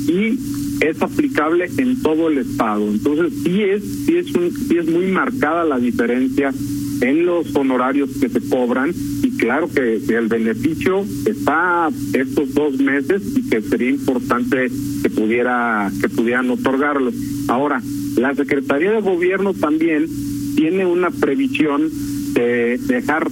y 0.07 0.37
es 0.81 1.01
aplicable 1.01 1.69
en 1.77 2.01
todo 2.01 2.29
el 2.29 2.39
estado. 2.39 2.87
Entonces 2.87 3.33
sí 3.43 3.61
es 3.61 3.83
sí 4.05 4.17
es 4.17 4.33
un, 4.33 4.51
sí 4.51 4.77
es 4.77 4.87
muy 4.87 5.07
marcada 5.07 5.63
la 5.65 5.79
diferencia 5.79 6.53
en 7.05 7.25
los 7.25 7.55
honorarios 7.55 8.09
que 8.19 8.29
se 8.29 8.41
cobran 8.49 8.91
y 9.21 9.31
claro 9.37 9.69
que, 9.69 9.95
el 10.15 10.27
beneficio 10.27 11.05
está 11.25 11.89
estos 12.13 12.53
dos 12.53 12.79
meses 12.79 13.21
y 13.35 13.47
que 13.49 13.61
sería 13.61 13.89
importante 13.89 14.69
que 15.03 15.09
pudiera 15.09 15.91
que 16.01 16.09
pudieran 16.09 16.49
otorgarlo. 16.49 17.11
Ahora, 17.47 17.81
la 18.17 18.33
Secretaría 18.33 18.91
de 18.91 19.01
Gobierno 19.01 19.53
también 19.53 20.07
tiene 20.55 20.85
una 20.85 21.11
previsión 21.11 21.89
de 22.33 22.79
dejar 22.87 23.29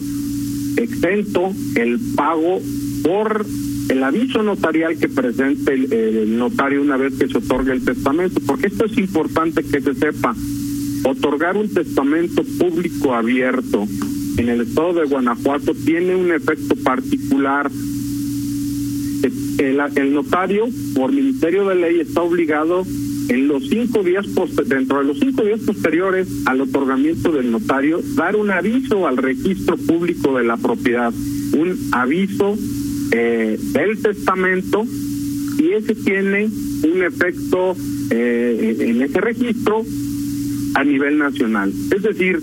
exento 0.78 1.52
el 1.76 2.00
pago 2.16 2.62
por 3.04 3.46
el 3.90 4.04
aviso 4.04 4.44
notarial 4.44 5.00
que 5.00 5.10
presente 5.10 5.74
el, 5.74 5.94
el, 5.94 6.38
notario 6.38 6.82
una 6.82 6.98
vez 6.98 7.14
que 7.16 7.28
se 7.28 7.38
otorgue 7.38 7.74
el 7.74 7.84
testamento, 7.84 8.40
porque 8.46 8.68
esto 8.68 8.86
es 8.86 8.98
importante 8.98 9.64
que 9.64 9.82
se 9.82 9.94
sepa. 9.94 10.36
Otorgar 11.04 11.58
un 11.58 11.70
testamento 11.70 12.44
público 12.58 13.14
abierto 13.14 13.86
en 14.38 14.50
el 14.50 14.62
estado 14.62 14.94
de 14.94 15.06
Guanajuato 15.06 15.74
tiene 15.74 16.16
un 16.16 16.32
efecto 16.32 16.76
particular. 16.78 17.70
El, 19.58 20.14
notario, 20.14 20.68
por 20.96 21.12
Ministerio 21.12 21.68
de 21.68 21.76
Ley, 21.76 22.00
está 22.00 22.22
obligado 22.22 22.84
en 23.30 23.48
los 23.48 23.68
cinco 23.70 24.04
días 24.04 24.26
dentro 24.66 25.00
de 25.00 25.06
los 25.06 25.20
cinco 25.20 25.44
días 25.44 25.62
posteriores 25.62 26.28
al 26.46 26.60
otorgamiento 26.62 27.32
del 27.32 27.52
notario 27.52 28.02
dar 28.16 28.36
un 28.36 28.52
aviso 28.52 29.08
al 29.08 29.16
registro 29.16 29.78
público 29.78 30.38
de 30.38 30.44
la 30.44 30.58
propiedad, 30.58 31.14
un 31.54 31.78
aviso 31.94 32.58
eh, 33.12 33.58
del 33.72 34.02
testamento 34.02 34.86
y 35.58 35.72
ese 35.72 35.96
tiene 35.96 36.50
un 36.84 37.04
efecto 37.04 37.76
eh, 38.10 38.76
en 38.80 39.02
ese 39.02 39.22
registro 39.22 39.86
a 40.76 40.84
nivel 40.84 41.18
nacional. 41.18 41.72
Es 41.96 42.04
decir, 42.04 42.40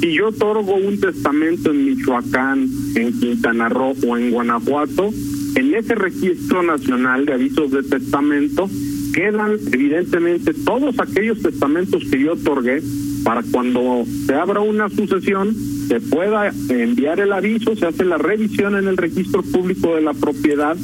si 0.00 0.14
yo 0.14 0.28
otorgo 0.28 0.76
un 0.76 0.98
testamento 0.98 1.70
en 1.70 1.84
Michoacán, 1.84 2.68
en 2.94 3.12
Quintana 3.12 3.68
Roo 3.68 3.94
o 4.06 4.16
en 4.16 4.30
Guanajuato, 4.30 5.10
en 5.56 5.74
ese 5.74 5.94
registro 5.94 6.62
nacional 6.62 7.26
de 7.26 7.34
avisos 7.34 7.70
de 7.70 7.82
testamento 7.82 8.68
quedan 9.12 9.58
evidentemente 9.72 10.54
todos 10.54 10.98
aquellos 10.98 11.42
testamentos 11.42 12.04
que 12.10 12.20
yo 12.20 12.32
otorgué 12.32 12.80
para 13.24 13.42
cuando 13.42 14.04
se 14.26 14.34
abra 14.34 14.60
una 14.60 14.88
sucesión 14.88 15.54
se 15.88 16.00
pueda 16.00 16.52
enviar 16.68 17.18
el 17.18 17.32
aviso, 17.32 17.74
se 17.74 17.86
hace 17.86 18.04
la 18.04 18.16
revisión 18.16 18.76
en 18.76 18.86
el 18.86 18.96
registro 18.96 19.42
público 19.42 19.96
de 19.96 20.02
la 20.02 20.14
propiedad 20.14 20.76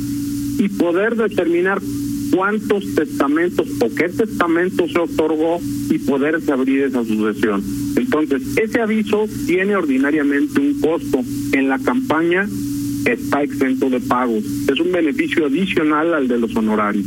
y 0.59 0.69
poder 0.69 1.15
determinar 1.15 1.81
cuántos 2.37 2.95
testamentos 2.95 3.66
o 3.81 3.88
qué 3.95 4.11
testamento 4.11 4.87
se 4.87 4.99
otorgó 4.99 5.59
y 5.88 5.99
poderse 5.99 6.52
abrir 6.52 6.83
esa 6.83 7.02
sucesión. 7.02 7.64
Entonces, 7.97 8.43
ese 8.62 8.81
aviso 8.81 9.26
tiene 9.47 9.75
ordinariamente 9.75 10.61
un 10.61 10.78
costo. 10.81 11.21
En 11.52 11.71
la 11.71 11.78
campaña 11.78 12.47
está 13.07 13.43
exento 13.43 13.88
de 13.88 14.00
pagos. 14.00 14.45
Es 14.71 14.78
un 14.78 14.93
beneficio 14.93 15.47
adicional 15.47 16.12
al 16.12 16.28
de 16.28 16.38
los 16.38 16.55
honorarios. 16.55 17.07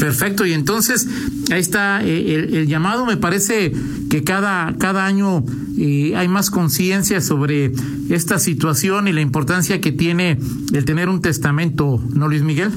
Perfecto, 0.00 0.44
y 0.44 0.52
entonces 0.52 1.08
ahí 1.52 1.60
está 1.60 2.04
eh, 2.04 2.48
el, 2.52 2.66
llamado. 2.66 3.06
Me 3.06 3.16
parece 3.16 3.72
que 4.10 4.24
cada, 4.24 4.76
cada 4.78 5.06
año 5.06 5.44
eh, 5.78 6.14
hay 6.16 6.26
más 6.26 6.50
conciencia 6.50 7.20
sobre 7.20 7.70
esta 8.10 8.40
situación 8.40 9.06
y 9.06 9.12
la 9.12 9.20
importancia 9.20 9.80
que 9.80 9.92
tiene 9.92 10.38
el 10.72 10.84
tener 10.84 11.08
un 11.08 11.22
testamento, 11.22 12.02
¿no, 12.12 12.26
Luis 12.26 12.42
Miguel? 12.42 12.72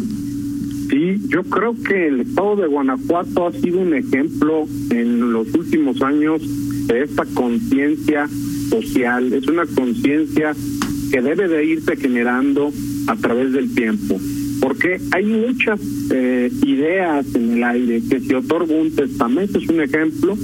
Sí, 0.98 1.22
yo 1.28 1.44
creo 1.44 1.76
que 1.88 2.08
el 2.08 2.22
estado 2.22 2.56
de 2.56 2.66
Guanajuato 2.66 3.46
ha 3.46 3.52
sido 3.52 3.82
un 3.82 3.94
ejemplo 3.94 4.66
en 4.90 5.32
los 5.32 5.54
últimos 5.54 6.02
años 6.02 6.42
de 6.88 7.04
esta 7.04 7.24
conciencia 7.36 8.28
social. 8.72 9.32
Es 9.32 9.48
una 9.48 9.68
conciencia 9.68 10.56
que 11.12 11.22
debe 11.22 11.48
de 11.50 11.66
irse 11.66 11.98
generando 11.98 12.72
a 13.06 13.16
través 13.16 13.54
del 13.54 13.76
tiempo 13.76 14.20
porque 14.60 15.00
hay 15.12 15.24
muchas 15.24 15.80
eh, 16.10 16.52
ideas 16.66 17.28
en 17.36 17.52
el 17.52 17.64
aire 17.64 18.02
que 18.10 18.20
si 18.20 18.34
otorgo 18.34 18.74
un 18.74 18.90
testamento 18.90 19.60
es 19.60 19.70
un 19.70 19.82
ejemplo 19.82 20.36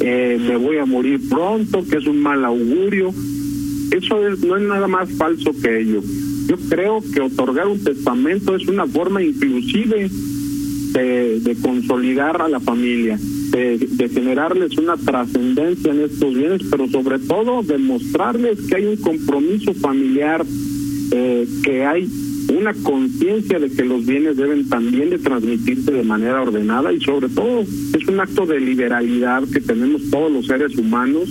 eh, 0.00 0.38
me 0.38 0.56
voy 0.56 0.76
a 0.76 0.84
morir 0.84 1.26
pronto 1.26 1.82
que 1.90 1.96
es 1.96 2.06
un 2.06 2.20
mal 2.20 2.44
augurio 2.44 3.14
eso 3.90 4.28
es, 4.28 4.40
no 4.40 4.56
es 4.58 4.62
nada 4.62 4.86
más 4.86 5.10
falso 5.12 5.52
que 5.60 5.80
ello 5.80 6.02
yo 6.46 6.56
creo 6.68 7.02
que 7.12 7.20
otorgar 7.20 7.66
un 7.68 7.82
testamento 7.82 8.54
es 8.54 8.66
una 8.68 8.86
forma 8.86 9.22
inclusive 9.22 10.10
de, 10.92 11.56
consolidar 11.62 12.42
a 12.42 12.48
la 12.48 12.60
familia 12.60 13.18
de, 13.50 13.78
de 13.78 14.08
generarles 14.08 14.76
una 14.78 14.96
trascendencia 14.96 15.92
en 15.92 16.00
estos 16.00 16.34
bienes 16.34 16.62
pero 16.70 16.88
sobre 16.88 17.18
todo 17.18 17.62
demostrarles 17.62 18.60
que 18.62 18.76
hay 18.76 18.86
un 18.86 18.96
compromiso 18.96 19.72
familiar 19.74 20.44
eh, 21.12 21.46
que 21.62 21.84
hay 21.84 22.08
una 22.56 22.74
conciencia 22.74 23.58
de 23.58 23.70
que 23.70 23.84
los 23.84 24.04
bienes 24.04 24.36
deben 24.36 24.68
también 24.68 25.10
de 25.10 25.18
transmitirse 25.18 25.92
de 25.92 26.02
manera 26.02 26.42
ordenada 26.42 26.92
y 26.92 27.00
sobre 27.00 27.28
todo 27.28 27.60
es 27.60 28.08
un 28.08 28.20
acto 28.20 28.46
de 28.46 28.60
liberalidad 28.60 29.42
que 29.52 29.60
tenemos 29.60 30.02
todos 30.10 30.30
los 30.30 30.46
seres 30.46 30.76
humanos 30.76 31.28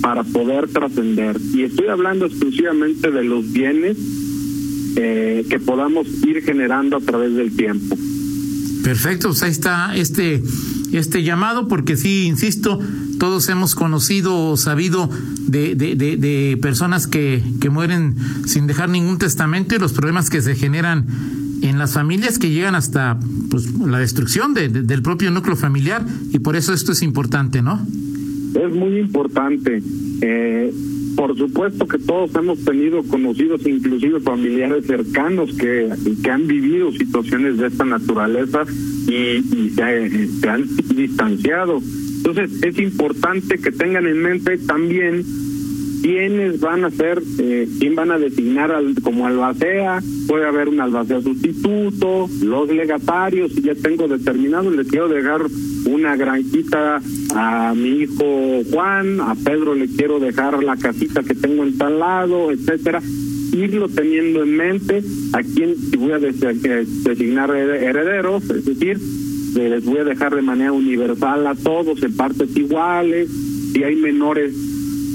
para 0.00 0.22
poder 0.24 0.68
trascender. 0.68 1.36
Y 1.54 1.62
estoy 1.62 1.88
hablando 1.88 2.26
exclusivamente 2.26 3.10
de 3.10 3.24
los 3.24 3.52
bienes 3.52 3.96
eh, 4.96 5.44
que 5.48 5.60
podamos 5.60 6.06
ir 6.26 6.42
generando 6.42 6.96
a 6.96 7.00
través 7.00 7.34
del 7.34 7.54
tiempo. 7.54 7.96
Perfecto, 8.82 9.28
pues 9.28 9.42
ahí 9.42 9.50
está 9.50 9.96
este 9.96 10.42
este 10.92 11.22
llamado 11.22 11.68
porque 11.68 11.96
sí, 11.96 12.24
insisto, 12.26 12.78
todos 13.18 13.48
hemos 13.48 13.74
conocido 13.74 14.50
o 14.50 14.56
sabido 14.56 15.10
de, 15.46 15.74
de, 15.74 15.94
de, 15.96 16.58
personas 16.60 17.06
que, 17.06 17.42
que 17.60 17.70
mueren 17.70 18.14
sin 18.46 18.66
dejar 18.66 18.88
ningún 18.88 19.18
testamento 19.18 19.74
y 19.74 19.78
los 19.78 19.92
problemas 19.92 20.30
que 20.30 20.40
se 20.42 20.54
generan 20.54 21.06
en 21.62 21.78
las 21.78 21.94
familias 21.94 22.38
que 22.38 22.50
llegan 22.50 22.74
hasta 22.74 23.18
pues, 23.50 23.72
la 23.74 23.98
destrucción 23.98 24.54
de, 24.54 24.68
del 24.68 25.02
propio 25.02 25.30
núcleo 25.30 25.56
familiar 25.56 26.04
y 26.32 26.38
por 26.38 26.56
eso 26.56 26.72
esto 26.72 26.92
es 26.92 27.02
importante, 27.02 27.62
¿no? 27.62 27.84
Es 28.54 28.72
muy 28.72 28.98
importante. 28.98 29.82
Eh, 30.20 30.72
por 31.16 31.36
supuesto 31.36 31.88
que 31.88 31.98
todos 31.98 32.34
hemos 32.34 32.62
tenido 32.64 33.02
conocidos, 33.02 33.66
inclusive 33.66 34.20
familiares 34.20 34.86
cercanos, 34.86 35.52
que, 35.56 35.88
que 36.22 36.30
han 36.30 36.46
vivido 36.46 36.92
situaciones 36.92 37.56
de 37.56 37.68
esta 37.68 37.84
naturaleza 37.84 38.64
y, 39.08 39.70
se, 39.70 40.28
se 40.28 40.48
han 40.48 40.68
distanciado. 40.94 41.80
Entonces 42.18 42.62
es 42.62 42.78
importante 42.78 43.58
que 43.58 43.72
tengan 43.72 44.06
en 44.06 44.22
mente 44.22 44.58
también 44.58 45.24
quiénes 46.02 46.60
van 46.60 46.84
a 46.84 46.90
ser, 46.90 47.22
eh, 47.38 47.68
quién 47.78 47.94
van 47.94 48.12
a 48.12 48.18
designar 48.18 48.70
al, 48.70 48.94
como 49.02 49.26
albacea, 49.26 50.00
puede 50.28 50.46
haber 50.46 50.68
un 50.68 50.80
albacea 50.80 51.20
sustituto, 51.20 52.28
los 52.42 52.68
legatarios, 52.68 53.52
si 53.52 53.62
ya 53.62 53.74
tengo 53.74 54.06
determinado, 54.06 54.70
le 54.70 54.84
quiero 54.84 55.08
dejar 55.08 55.42
una 55.86 56.16
granjita 56.16 57.00
a 57.34 57.74
mi 57.74 58.02
hijo 58.02 58.62
Juan, 58.70 59.20
a 59.20 59.34
Pedro 59.34 59.74
le 59.74 59.86
quiero 59.88 60.18
dejar 60.18 60.62
la 60.62 60.76
casita 60.76 61.22
que 61.22 61.34
tengo 61.34 61.64
en 61.64 61.78
tal 61.78 61.98
lado, 61.98 62.50
etcétera 62.50 63.00
irlo 63.52 63.88
teniendo 63.88 64.42
en 64.42 64.56
mente 64.56 65.02
a 65.32 65.42
quién 65.42 65.74
voy 65.98 66.12
a 66.12 66.18
designar 66.18 67.50
herederos, 67.56 68.48
es 68.50 68.64
decir, 68.66 68.98
les 69.54 69.84
voy 69.84 69.98
a 69.98 70.04
dejar 70.04 70.34
de 70.34 70.42
manera 70.42 70.72
universal 70.72 71.46
a 71.46 71.54
todos 71.54 72.02
en 72.02 72.14
partes 72.14 72.54
iguales, 72.54 73.30
si 73.72 73.82
hay 73.82 73.96
menores 73.96 74.54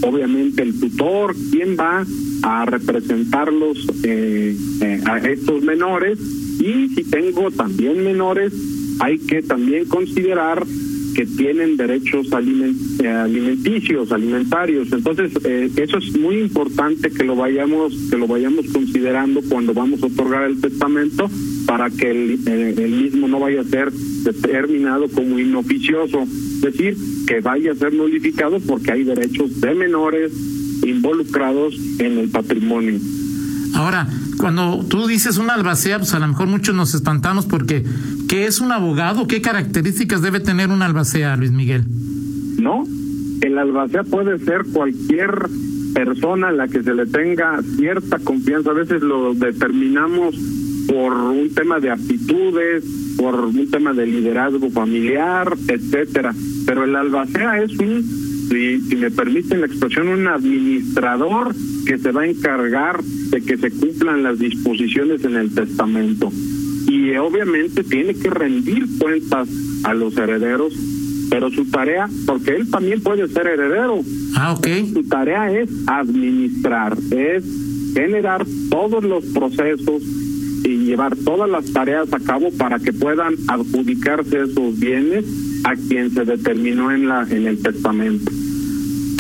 obviamente 0.04 0.64
el 0.64 0.80
tutor, 0.80 1.36
quién 1.52 1.78
va 1.80 2.06
a 2.44 2.66
representarlos 2.66 3.88
eh, 4.04 4.56
eh, 4.82 5.02
a 5.06 5.18
estos 5.20 5.62
menores 5.62 6.20
y 6.60 6.90
si 6.90 7.04
tengo 7.04 7.52
también 7.52 8.04
menores, 8.04 8.54
hay 9.02 9.18
que 9.18 9.42
también 9.42 9.86
considerar 9.86 10.64
que 11.16 11.26
tienen 11.26 11.76
derechos 11.76 12.28
eh, 12.32 13.08
alimenticios, 13.08 14.12
alimentarios. 14.12 14.94
Entonces, 14.94 15.34
eso 15.44 15.98
es 15.98 16.18
muy 16.18 16.40
importante 16.40 17.10
que 17.10 17.24
lo 17.24 17.36
vayamos 17.36 17.94
que 18.10 18.18
lo 18.18 18.28
vayamos 18.28 18.68
considerando 18.68 19.42
cuando 19.42 19.74
vamos 19.74 20.02
a 20.04 20.06
otorgar 20.06 20.44
el 20.50 20.62
testamento 20.62 21.30
para 21.66 21.90
que 21.90 22.12
el, 22.12 22.48
el 22.48 22.92
mismo 22.92 23.28
no 23.28 23.40
vaya 23.40 23.62
a 23.62 23.66
ser 23.66 23.92
determinado 23.92 25.08
como 25.10 25.40
inoficioso, 25.40 26.22
es 26.22 26.62
decir, 26.62 26.96
que 27.28 27.42
vaya 27.42 27.72
a 27.72 27.76
ser 27.76 27.94
nulificado 27.94 28.60
porque 28.60 28.92
hay 28.92 29.04
derechos 29.04 29.60
de 29.60 29.74
menores 29.74 30.32
involucrados 30.86 31.76
en 32.00 32.20
el 32.20 32.30
patrimonio. 32.30 33.00
Ahora, 33.74 34.08
cuando 34.38 34.84
tú 34.88 35.08
dices 35.08 35.38
un 35.38 35.50
albacea, 35.50 36.00
pues 36.00 36.14
a 36.14 36.20
lo 36.20 36.28
mejor 36.28 36.48
muchos 36.48 36.76
nos 36.76 36.94
espantamos 36.94 37.46
porque 37.46 37.84
¿qué 38.28 38.46
es 38.46 38.60
un 38.60 38.72
abogado? 38.72 39.28
¿Qué 39.28 39.42
características 39.42 40.22
debe 40.22 40.40
tener 40.40 40.70
un 40.70 40.82
albacea, 40.82 41.36
Luis 41.36 41.52
Miguel? 41.52 41.84
No, 42.60 42.86
el 43.42 43.58
albacea 43.58 44.04
puede 44.04 44.40
ser 44.40 44.66
cualquier 44.72 45.50
persona 45.94 46.50
a 46.50 46.52
la 46.52 46.68
que 46.68 46.84
se 46.84 46.94
le 46.94 47.06
tenga 47.06 47.62
cierta 47.78 48.20
confianza. 48.20 48.72
A 48.72 48.74
veces 48.74 49.02
lo 49.02 49.34
determinamos 49.34 50.36
por 50.88 51.14
un 51.14 51.54
tema 51.54 51.80
de 51.80 51.92
aptitudes, 51.92 52.84
por 53.18 53.36
un 53.46 53.70
tema 53.70 53.94
de 53.94 54.06
liderazgo 54.06 54.70
familiar, 54.70 55.56
etcétera. 55.68 56.34
Pero 56.66 56.84
el 56.84 56.96
albacea 56.96 57.62
es 57.62 57.78
un, 57.78 58.04
si, 58.52 58.82
si 58.82 58.96
me 58.98 59.10
permiten 59.10 59.62
la 59.62 59.68
expresión, 59.68 60.10
un 60.10 60.28
administrador 60.28 61.56
que 61.86 61.98
se 61.98 62.12
va 62.12 62.24
a 62.24 62.28
encargar 62.28 63.02
de 63.02 63.42
que 63.42 63.58
se 63.58 63.72
cumplan 63.72 64.24
las 64.24 64.38
disposiciones 64.38 65.24
en 65.24 65.38
el 65.38 65.56
testamento. 65.56 66.32
Y 66.88 67.16
obviamente 67.16 67.84
tiene 67.84 68.14
que 68.14 68.30
rendir 68.30 68.86
cuentas 69.00 69.48
a 69.84 69.94
los 69.94 70.18
herederos, 70.18 70.74
pero 71.30 71.50
su 71.50 71.66
tarea, 71.66 72.10
porque 72.26 72.52
él 72.52 72.70
también 72.70 73.02
puede 73.02 73.28
ser 73.30 73.48
heredero. 73.48 74.02
Ah, 74.36 74.54
ok. 74.54 74.68
Su 74.94 75.04
tarea 75.04 75.50
es 75.58 75.70
administrar, 75.88 76.98
es 77.10 77.46
generar 77.94 78.46
todos 78.70 79.04
los 79.04 79.24
procesos 79.28 80.04
y 80.64 80.78
llevar 80.86 81.16
todas 81.16 81.50
las 81.50 81.72
tareas 81.72 82.12
a 82.14 82.20
cabo 82.20 82.52
para 82.52 82.80
que 82.80 82.92
puedan 82.92 83.36
adjudicarse 83.48 84.44
esos 84.44 84.78
bienes 84.78 85.26
a 85.64 85.76
quien 85.76 86.12
se 86.14 86.26
determinó 86.26 86.92
en 86.92 87.08
la 87.08 87.26
en 87.30 87.48
el 87.48 87.62
testamento. 87.62 88.32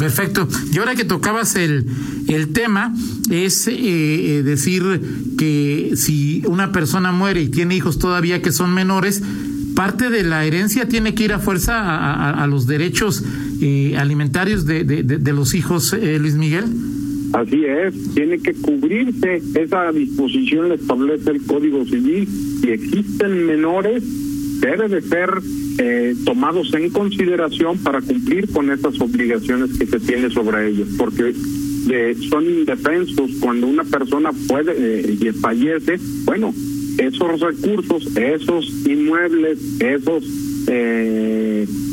Perfecto. 0.02 0.48
Y 0.74 0.80
ahora 0.80 0.96
que 0.96 1.06
tocabas 1.06 1.56
el, 1.56 1.86
el 2.28 2.54
tema, 2.54 2.92
es 3.30 3.68
eh, 3.68 3.74
eh, 3.76 4.42
decir 4.42 4.82
que 5.38 5.92
si 5.96 6.42
una 6.48 6.72
persona 6.72 7.12
muere 7.12 7.44
y 7.44 7.50
tiene 7.50 7.76
hijos 7.76 8.00
todavía 8.00 8.42
que 8.42 8.52
son 8.52 8.74
menores, 8.74 9.22
parte 9.76 10.10
de 10.10 10.24
la 10.24 10.44
herencia 10.44 10.88
tiene 10.88 11.14
que 11.14 11.26
ir 11.26 11.34
a 11.34 11.40
fuerza 11.40 12.32
a, 12.32 12.48
los 12.48 12.66
derechos 12.66 13.24
eh, 13.62 13.96
alimentarios 13.96 14.66
de, 14.66 14.84
de, 14.84 15.04
de, 15.04 15.34
los 15.34 15.54
hijos, 15.54 15.94
eh, 15.94 16.18
Luis 16.18 16.34
Miguel. 16.34 16.66
Así 17.34 17.64
es, 17.64 17.94
tiene 18.16 18.40
que 18.40 18.54
cubrirse, 18.54 19.40
esa 19.54 19.92
disposición 19.92 20.70
le 20.70 20.76
establece 20.76 21.30
el 21.30 21.44
Código 21.44 21.86
Civil. 21.86 22.28
Si 22.60 22.70
existen 22.70 23.46
menores, 23.46 24.04
debe 24.62 24.88
de 24.88 25.02
ser 25.02 25.30
eh, 25.80 26.16
tomados 26.24 26.74
en 26.74 26.90
consideración 26.92 27.78
para 27.80 28.00
cumplir 28.02 28.50
con 28.52 28.72
esas 28.72 29.00
obligaciones 29.02 29.78
que 29.78 29.88
se 29.88 30.00
tiene 30.00 30.30
sobre 30.30 30.70
ellos, 30.70 30.88
porque 30.98 31.34
de, 31.88 32.16
son 32.30 32.46
indefensos. 32.46 33.32
Cuando 33.40 33.68
una 33.68 33.84
persona 33.84 34.32
puede 34.48 34.74
eh, 34.78 35.18
y 35.20 35.30
fallece, 35.32 35.98
bueno, 36.26 36.54
esos 36.98 37.40
recursos, 37.40 38.16
esos 38.16 38.86
inmuebles, 38.86 39.60
esos 39.80 40.24
eh, 40.68 41.51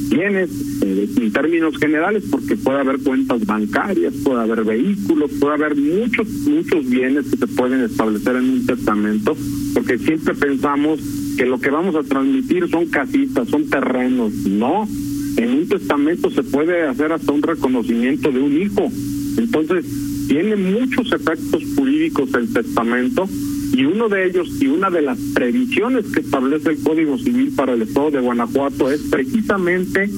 bienes 0.09 0.51
eh, 0.83 1.09
en 1.17 1.33
términos 1.33 1.77
generales, 1.79 2.25
porque 2.31 2.57
puede 2.57 2.81
haber 2.81 2.99
cuentas 2.99 3.45
bancarias, 3.45 4.15
puede 4.25 4.41
haber 4.41 4.65
vehículos, 4.65 5.31
puede 5.41 5.55
haber 5.55 5.77
muchos, 5.77 6.29
muchos 6.47 6.89
bienes 6.89 7.27
que 7.31 7.37
se 7.37 7.47
pueden 7.47 7.83
establecer 7.83 8.37
en 8.37 8.51
un 8.51 8.67
testamento, 8.67 9.37
porque 9.75 9.99
siempre 9.99 10.35
pensamos 10.35 11.01
que 11.37 11.47
lo 11.47 11.61
que 11.61 11.71
vamos 11.71 11.95
a 11.95 12.03
transmitir 12.03 12.69
son 12.69 12.87
casitas, 12.87 13.49
son 13.49 13.69
terrenos. 13.69 14.33
No, 14.47 14.89
en 15.37 15.51
un 15.51 15.69
testamento 15.69 16.31
se 16.31 16.43
puede 16.43 16.83
hacer 16.83 17.13
hasta 17.13 17.33
un 17.33 17.43
reconocimiento 17.43 18.31
de 18.31 18.41
un 18.41 18.61
hijo. 18.61 18.91
Entonces, 19.37 19.85
tiene 20.29 20.57
muchos 20.57 21.13
efectos 21.13 21.63
jurídicos 21.77 22.35
el 22.35 22.53
testamento 22.53 23.29
y 23.73 23.85
uno 23.85 24.09
de 24.09 24.27
ellos 24.27 24.49
y 24.61 24.67
una 24.67 24.91
de 24.91 25.03
las 25.03 25.19
previsiones 25.35 26.07
que 26.07 26.21
establece 26.21 26.71
el 26.71 26.83
Código 26.83 27.19
Civil 27.19 27.53
para 27.55 27.75
el 27.75 27.83
Estado 27.83 28.11
de 28.11 28.21
Guanajuato 28.21 28.91
es 28.91 29.01
precisamente 29.03 30.11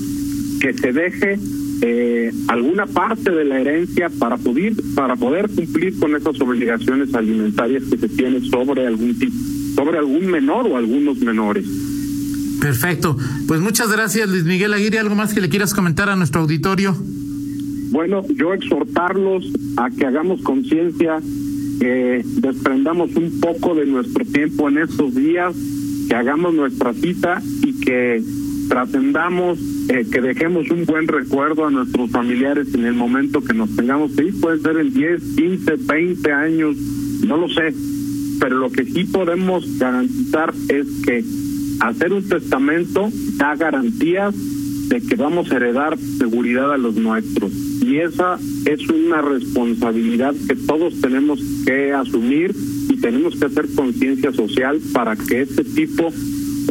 que 0.60 0.72
se 0.74 0.92
deje 0.92 1.38
eh, 1.82 2.32
alguna 2.48 2.86
parte 2.86 3.30
de 3.30 3.44
la 3.44 3.60
herencia 3.60 4.10
para 4.18 4.36
poder 4.36 4.74
para 4.94 5.16
poder 5.16 5.48
cumplir 5.48 5.98
con 5.98 6.14
esas 6.14 6.38
obligaciones 6.40 7.14
alimentarias 7.14 7.84
que 7.84 7.96
se 7.96 8.08
tiene 8.08 8.40
sobre 8.48 8.86
algún 8.86 9.18
tipo, 9.18 9.34
sobre 9.74 9.98
algún 9.98 10.26
menor 10.26 10.66
o 10.66 10.76
algunos 10.76 11.18
menores. 11.18 11.66
Perfecto. 12.60 13.16
Pues 13.48 13.60
muchas 13.60 13.90
gracias, 13.90 14.28
Luis 14.28 14.44
Miguel 14.44 14.74
Aguirre. 14.74 14.98
¿Algo 14.98 15.14
más 15.14 15.32
que 15.32 15.40
le 15.40 15.48
quieras 15.48 15.72
comentar 15.72 16.10
a 16.10 16.16
nuestro 16.16 16.42
auditorio? 16.42 16.94
Bueno, 17.90 18.22
yo 18.28 18.52
exhortarlos 18.52 19.46
a 19.76 19.90
que 19.90 20.06
hagamos 20.06 20.42
conciencia 20.42 21.20
que 21.80 22.22
desprendamos 22.24 23.16
un 23.16 23.40
poco 23.40 23.74
de 23.74 23.86
nuestro 23.86 24.24
tiempo 24.26 24.68
en 24.68 24.78
estos 24.78 25.14
días, 25.14 25.56
que 26.08 26.14
hagamos 26.14 26.52
nuestra 26.54 26.92
cita 26.92 27.42
y 27.62 27.80
que 27.80 28.22
trascendamos, 28.68 29.58
eh, 29.88 30.06
que 30.12 30.20
dejemos 30.20 30.70
un 30.70 30.84
buen 30.84 31.08
recuerdo 31.08 31.66
a 31.66 31.70
nuestros 31.70 32.10
familiares 32.10 32.74
en 32.74 32.84
el 32.84 32.94
momento 32.94 33.40
que 33.40 33.54
nos 33.54 33.74
tengamos 33.74 34.12
que 34.12 34.26
ir, 34.26 34.40
puede 34.40 34.60
ser 34.60 34.76
en 34.76 34.92
10, 34.92 35.22
15, 35.36 35.72
20 35.76 36.32
años, 36.32 36.76
no 37.26 37.38
lo 37.38 37.48
sé, 37.48 37.74
pero 38.38 38.58
lo 38.58 38.70
que 38.70 38.84
sí 38.84 39.04
podemos 39.04 39.78
garantizar 39.78 40.52
es 40.68 40.86
que 41.04 41.24
hacer 41.80 42.12
un 42.12 42.28
testamento 42.28 43.08
da 43.38 43.56
garantías 43.56 44.34
de 44.88 45.00
que 45.00 45.16
vamos 45.16 45.50
a 45.50 45.56
heredar 45.56 45.96
seguridad 45.98 46.72
a 46.72 46.78
los 46.78 46.94
nuestros. 46.96 47.69
Y 47.90 47.98
esa 47.98 48.38
es 48.66 48.88
una 48.88 49.20
responsabilidad 49.20 50.33
que 50.46 50.55
todos 50.55 51.00
tenemos 51.00 51.40
que 51.66 51.92
asumir 51.92 52.55
y 52.88 52.96
tenemos 52.98 53.35
que 53.35 53.46
hacer 53.46 53.66
conciencia 53.74 54.33
social 54.33 54.79
para 54.92 55.16
que 55.16 55.40
este 55.40 55.64
tipo 55.64 56.12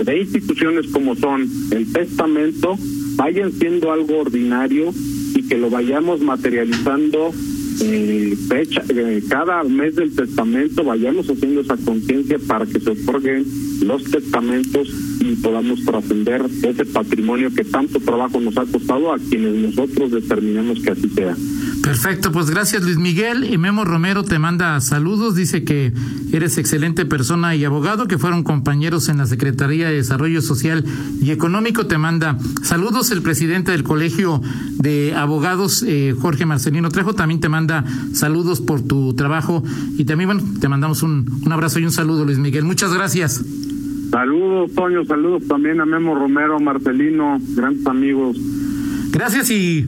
de 0.02 0.18
instituciones 0.18 0.88
como 0.88 1.18
son 1.18 1.46
el 1.72 1.92
testamento 1.92 2.78
vayan 3.18 3.52
siendo 3.52 3.92
algo 3.92 4.18
ordinario 4.20 4.94
y 5.36 5.44
que 5.44 5.58
lo 5.58 5.70
vayamos 5.70 6.22
materializando 6.22 7.34
eh, 7.82 8.36
fecha, 8.48 8.84
eh, 8.89 9.22
cada 9.30 9.63
mes 9.63 9.96
del 9.96 10.13
testamento 10.15 10.84
vayamos 10.84 11.30
haciendo 11.30 11.62
esa 11.62 11.78
conciencia 11.78 12.38
para 12.48 12.65
que 12.65 12.80
se 12.80 12.89
otorguen 12.92 13.46
los 13.82 14.04
testamentos 14.04 14.89
y 15.20 15.36
podamos 15.36 15.84
trascender 15.86 16.46
ese 16.63 16.86
patrimonio 16.86 17.54
que 17.54 17.63
tanto 17.63 18.00
trabajo 18.00 18.39
nos 18.39 18.58
ha 18.58 18.65
costado 18.65 19.13
a 19.13 19.18
quienes 19.18 19.54
nosotros 19.54 20.12
determinamos 20.12 20.82
que 20.82 20.92
así 20.92 21.10
sea. 21.10 21.36
Perfecto, 21.84 22.32
pues 22.32 22.50
gracias 22.50 22.84
Luis 22.84 22.98
Miguel. 22.98 23.52
Y 23.52 23.58
Memo 23.58 23.86
Romero 23.86 24.24
te 24.24 24.38
manda 24.38 24.80
saludos, 24.82 25.36
dice 25.36 25.63
que 25.63 25.94
eres 26.32 26.58
excelente 26.58 27.06
persona 27.06 27.56
y 27.56 27.65
abogado, 27.65 28.08
que 28.08 28.18
fueron 28.18 28.44
compañeros 28.44 29.10
en 29.10 29.18
la 29.18 29.26
Secretaría 29.26 29.88
de 29.88 29.96
Desarrollo 29.96 30.42
Social 30.42 30.84
y 31.22 31.32
Económico. 31.32 31.88
Te 31.88 31.98
manda 31.98 32.38
saludos 32.62 33.12
el 33.12 33.22
presidente 33.22 33.72
del 33.72 33.84
Colegio 33.84 34.42
de 34.78 35.13
Abogados, 35.15 35.84
eh, 35.88 36.15
Jorge 36.20 36.46
Marcelino 36.46 36.89
Trejo, 36.89 37.13
también 37.13 37.39
te 37.39 37.50
manda 37.50 37.86
saludos 38.13 38.62
por 38.62 38.82
tu 38.82 39.13
trabajo. 39.13 39.63
Y 39.98 40.06
también, 40.06 40.30
bueno, 40.30 40.60
te 40.60 40.68
mandamos 40.68 41.04
un, 41.04 41.42
un 41.46 41.52
abrazo 41.52 41.80
y 41.80 41.86
un 41.86 41.92
saludo, 41.92 42.26
Luis 42.26 42.38
Miguel. 42.38 42.65
Muchas 42.65 42.94
gracias. 42.94 43.44
Saludos, 44.12 44.72
Toño, 44.74 45.06
saludos 45.06 45.48
también 45.48 45.80
a 45.82 45.86
Memo 45.86 46.15
Romero, 46.15 46.60
Marcelino, 46.60 47.39
grandes 47.56 47.86
amigos. 47.86 48.38
Gracias 49.12 49.50
y 49.50 49.86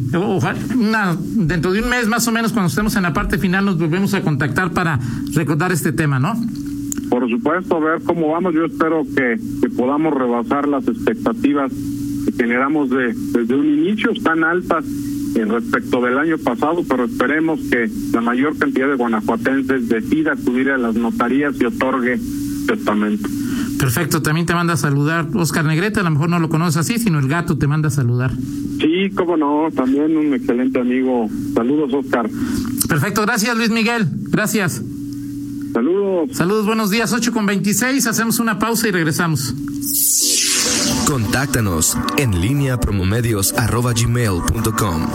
una, 0.75 1.15
dentro 1.15 1.71
de 1.71 1.81
un 1.81 1.89
mes 1.89 2.07
más 2.07 2.27
o 2.27 2.31
menos 2.31 2.51
cuando 2.51 2.69
estemos 2.69 2.95
en 2.95 3.03
la 3.03 3.13
parte 3.13 3.38
final 3.38 3.65
nos 3.65 3.77
volvemos 3.77 4.13
a 4.13 4.21
contactar 4.21 4.71
para 4.71 4.99
recordar 5.34 5.71
este 5.71 5.91
tema, 5.91 6.19
¿no? 6.19 6.34
Por 7.10 7.29
supuesto, 7.29 7.77
a 7.77 7.79
ver 7.79 8.01
cómo 8.03 8.29
vamos. 8.29 8.53
Yo 8.53 8.65
espero 8.65 9.05
que, 9.15 9.38
podamos 9.75 10.13
rebasar 10.13 10.67
las 10.67 10.88
expectativas 10.88 11.71
que 12.25 12.31
generamos 12.31 12.89
de, 12.89 13.13
desde 13.13 13.55
un 13.55 13.65
inicio 13.65 14.12
tan 14.23 14.43
altas 14.43 14.86
en 15.36 15.49
respecto 15.49 16.01
del 16.01 16.17
año 16.17 16.38
pasado, 16.38 16.84
pero 16.88 17.05
esperemos 17.05 17.60
que 17.69 17.89
la 18.13 18.21
mayor 18.21 18.57
cantidad 18.57 18.88
de 18.88 18.95
guanajuatenses 18.95 19.88
decida 19.88 20.34
acudir 20.34 20.71
a 20.71 20.77
las 20.77 20.95
notarías 20.95 21.60
y 21.60 21.65
otorgue 21.65 22.19
testamento. 22.65 23.29
Perfecto, 23.82 24.22
también 24.22 24.46
te 24.46 24.54
manda 24.54 24.74
a 24.76 24.78
saludar 24.78 25.28
Oscar 25.34 25.65
Negrete, 25.65 26.02
a 26.02 26.04
lo 26.04 26.12
mejor 26.12 26.30
no 26.30 26.38
lo 26.38 26.50
conoces 26.50 26.78
así, 26.78 27.00
sino 27.00 27.17
el 27.17 27.28
gato 27.28 27.58
te 27.58 27.65
manda 27.65 27.88
a 27.88 27.91
saludar. 27.91 28.32
Sí, 28.80 29.10
cómo 29.15 29.36
no, 29.36 29.70
también 29.76 30.15
un 30.15 30.36
excelente 30.36 30.80
amigo. 30.80 31.28
Saludos, 31.56 31.91
Oscar. 31.91 32.30
Perfecto, 32.88 33.24
gracias 33.24 33.58
Luis 33.58 33.72
Miguel, 33.72 34.08
gracias. 34.30 34.84
Saludos. 35.74 36.30
Saludos, 36.38 36.67
buenos 36.67 36.91
días, 36.91 37.12
8 37.12 37.32
con 37.34 37.48
26, 37.48 38.06
hacemos 38.06 38.38
una 38.38 38.60
pausa 38.60 38.88
y 38.88 38.91
regresamos. 38.91 39.56
Contáctanos 41.08 41.98
en 42.17 42.39
línea 42.39 42.80
promomedios 42.80 43.52
arroba 43.58 43.94
gmail.com. 43.94 45.08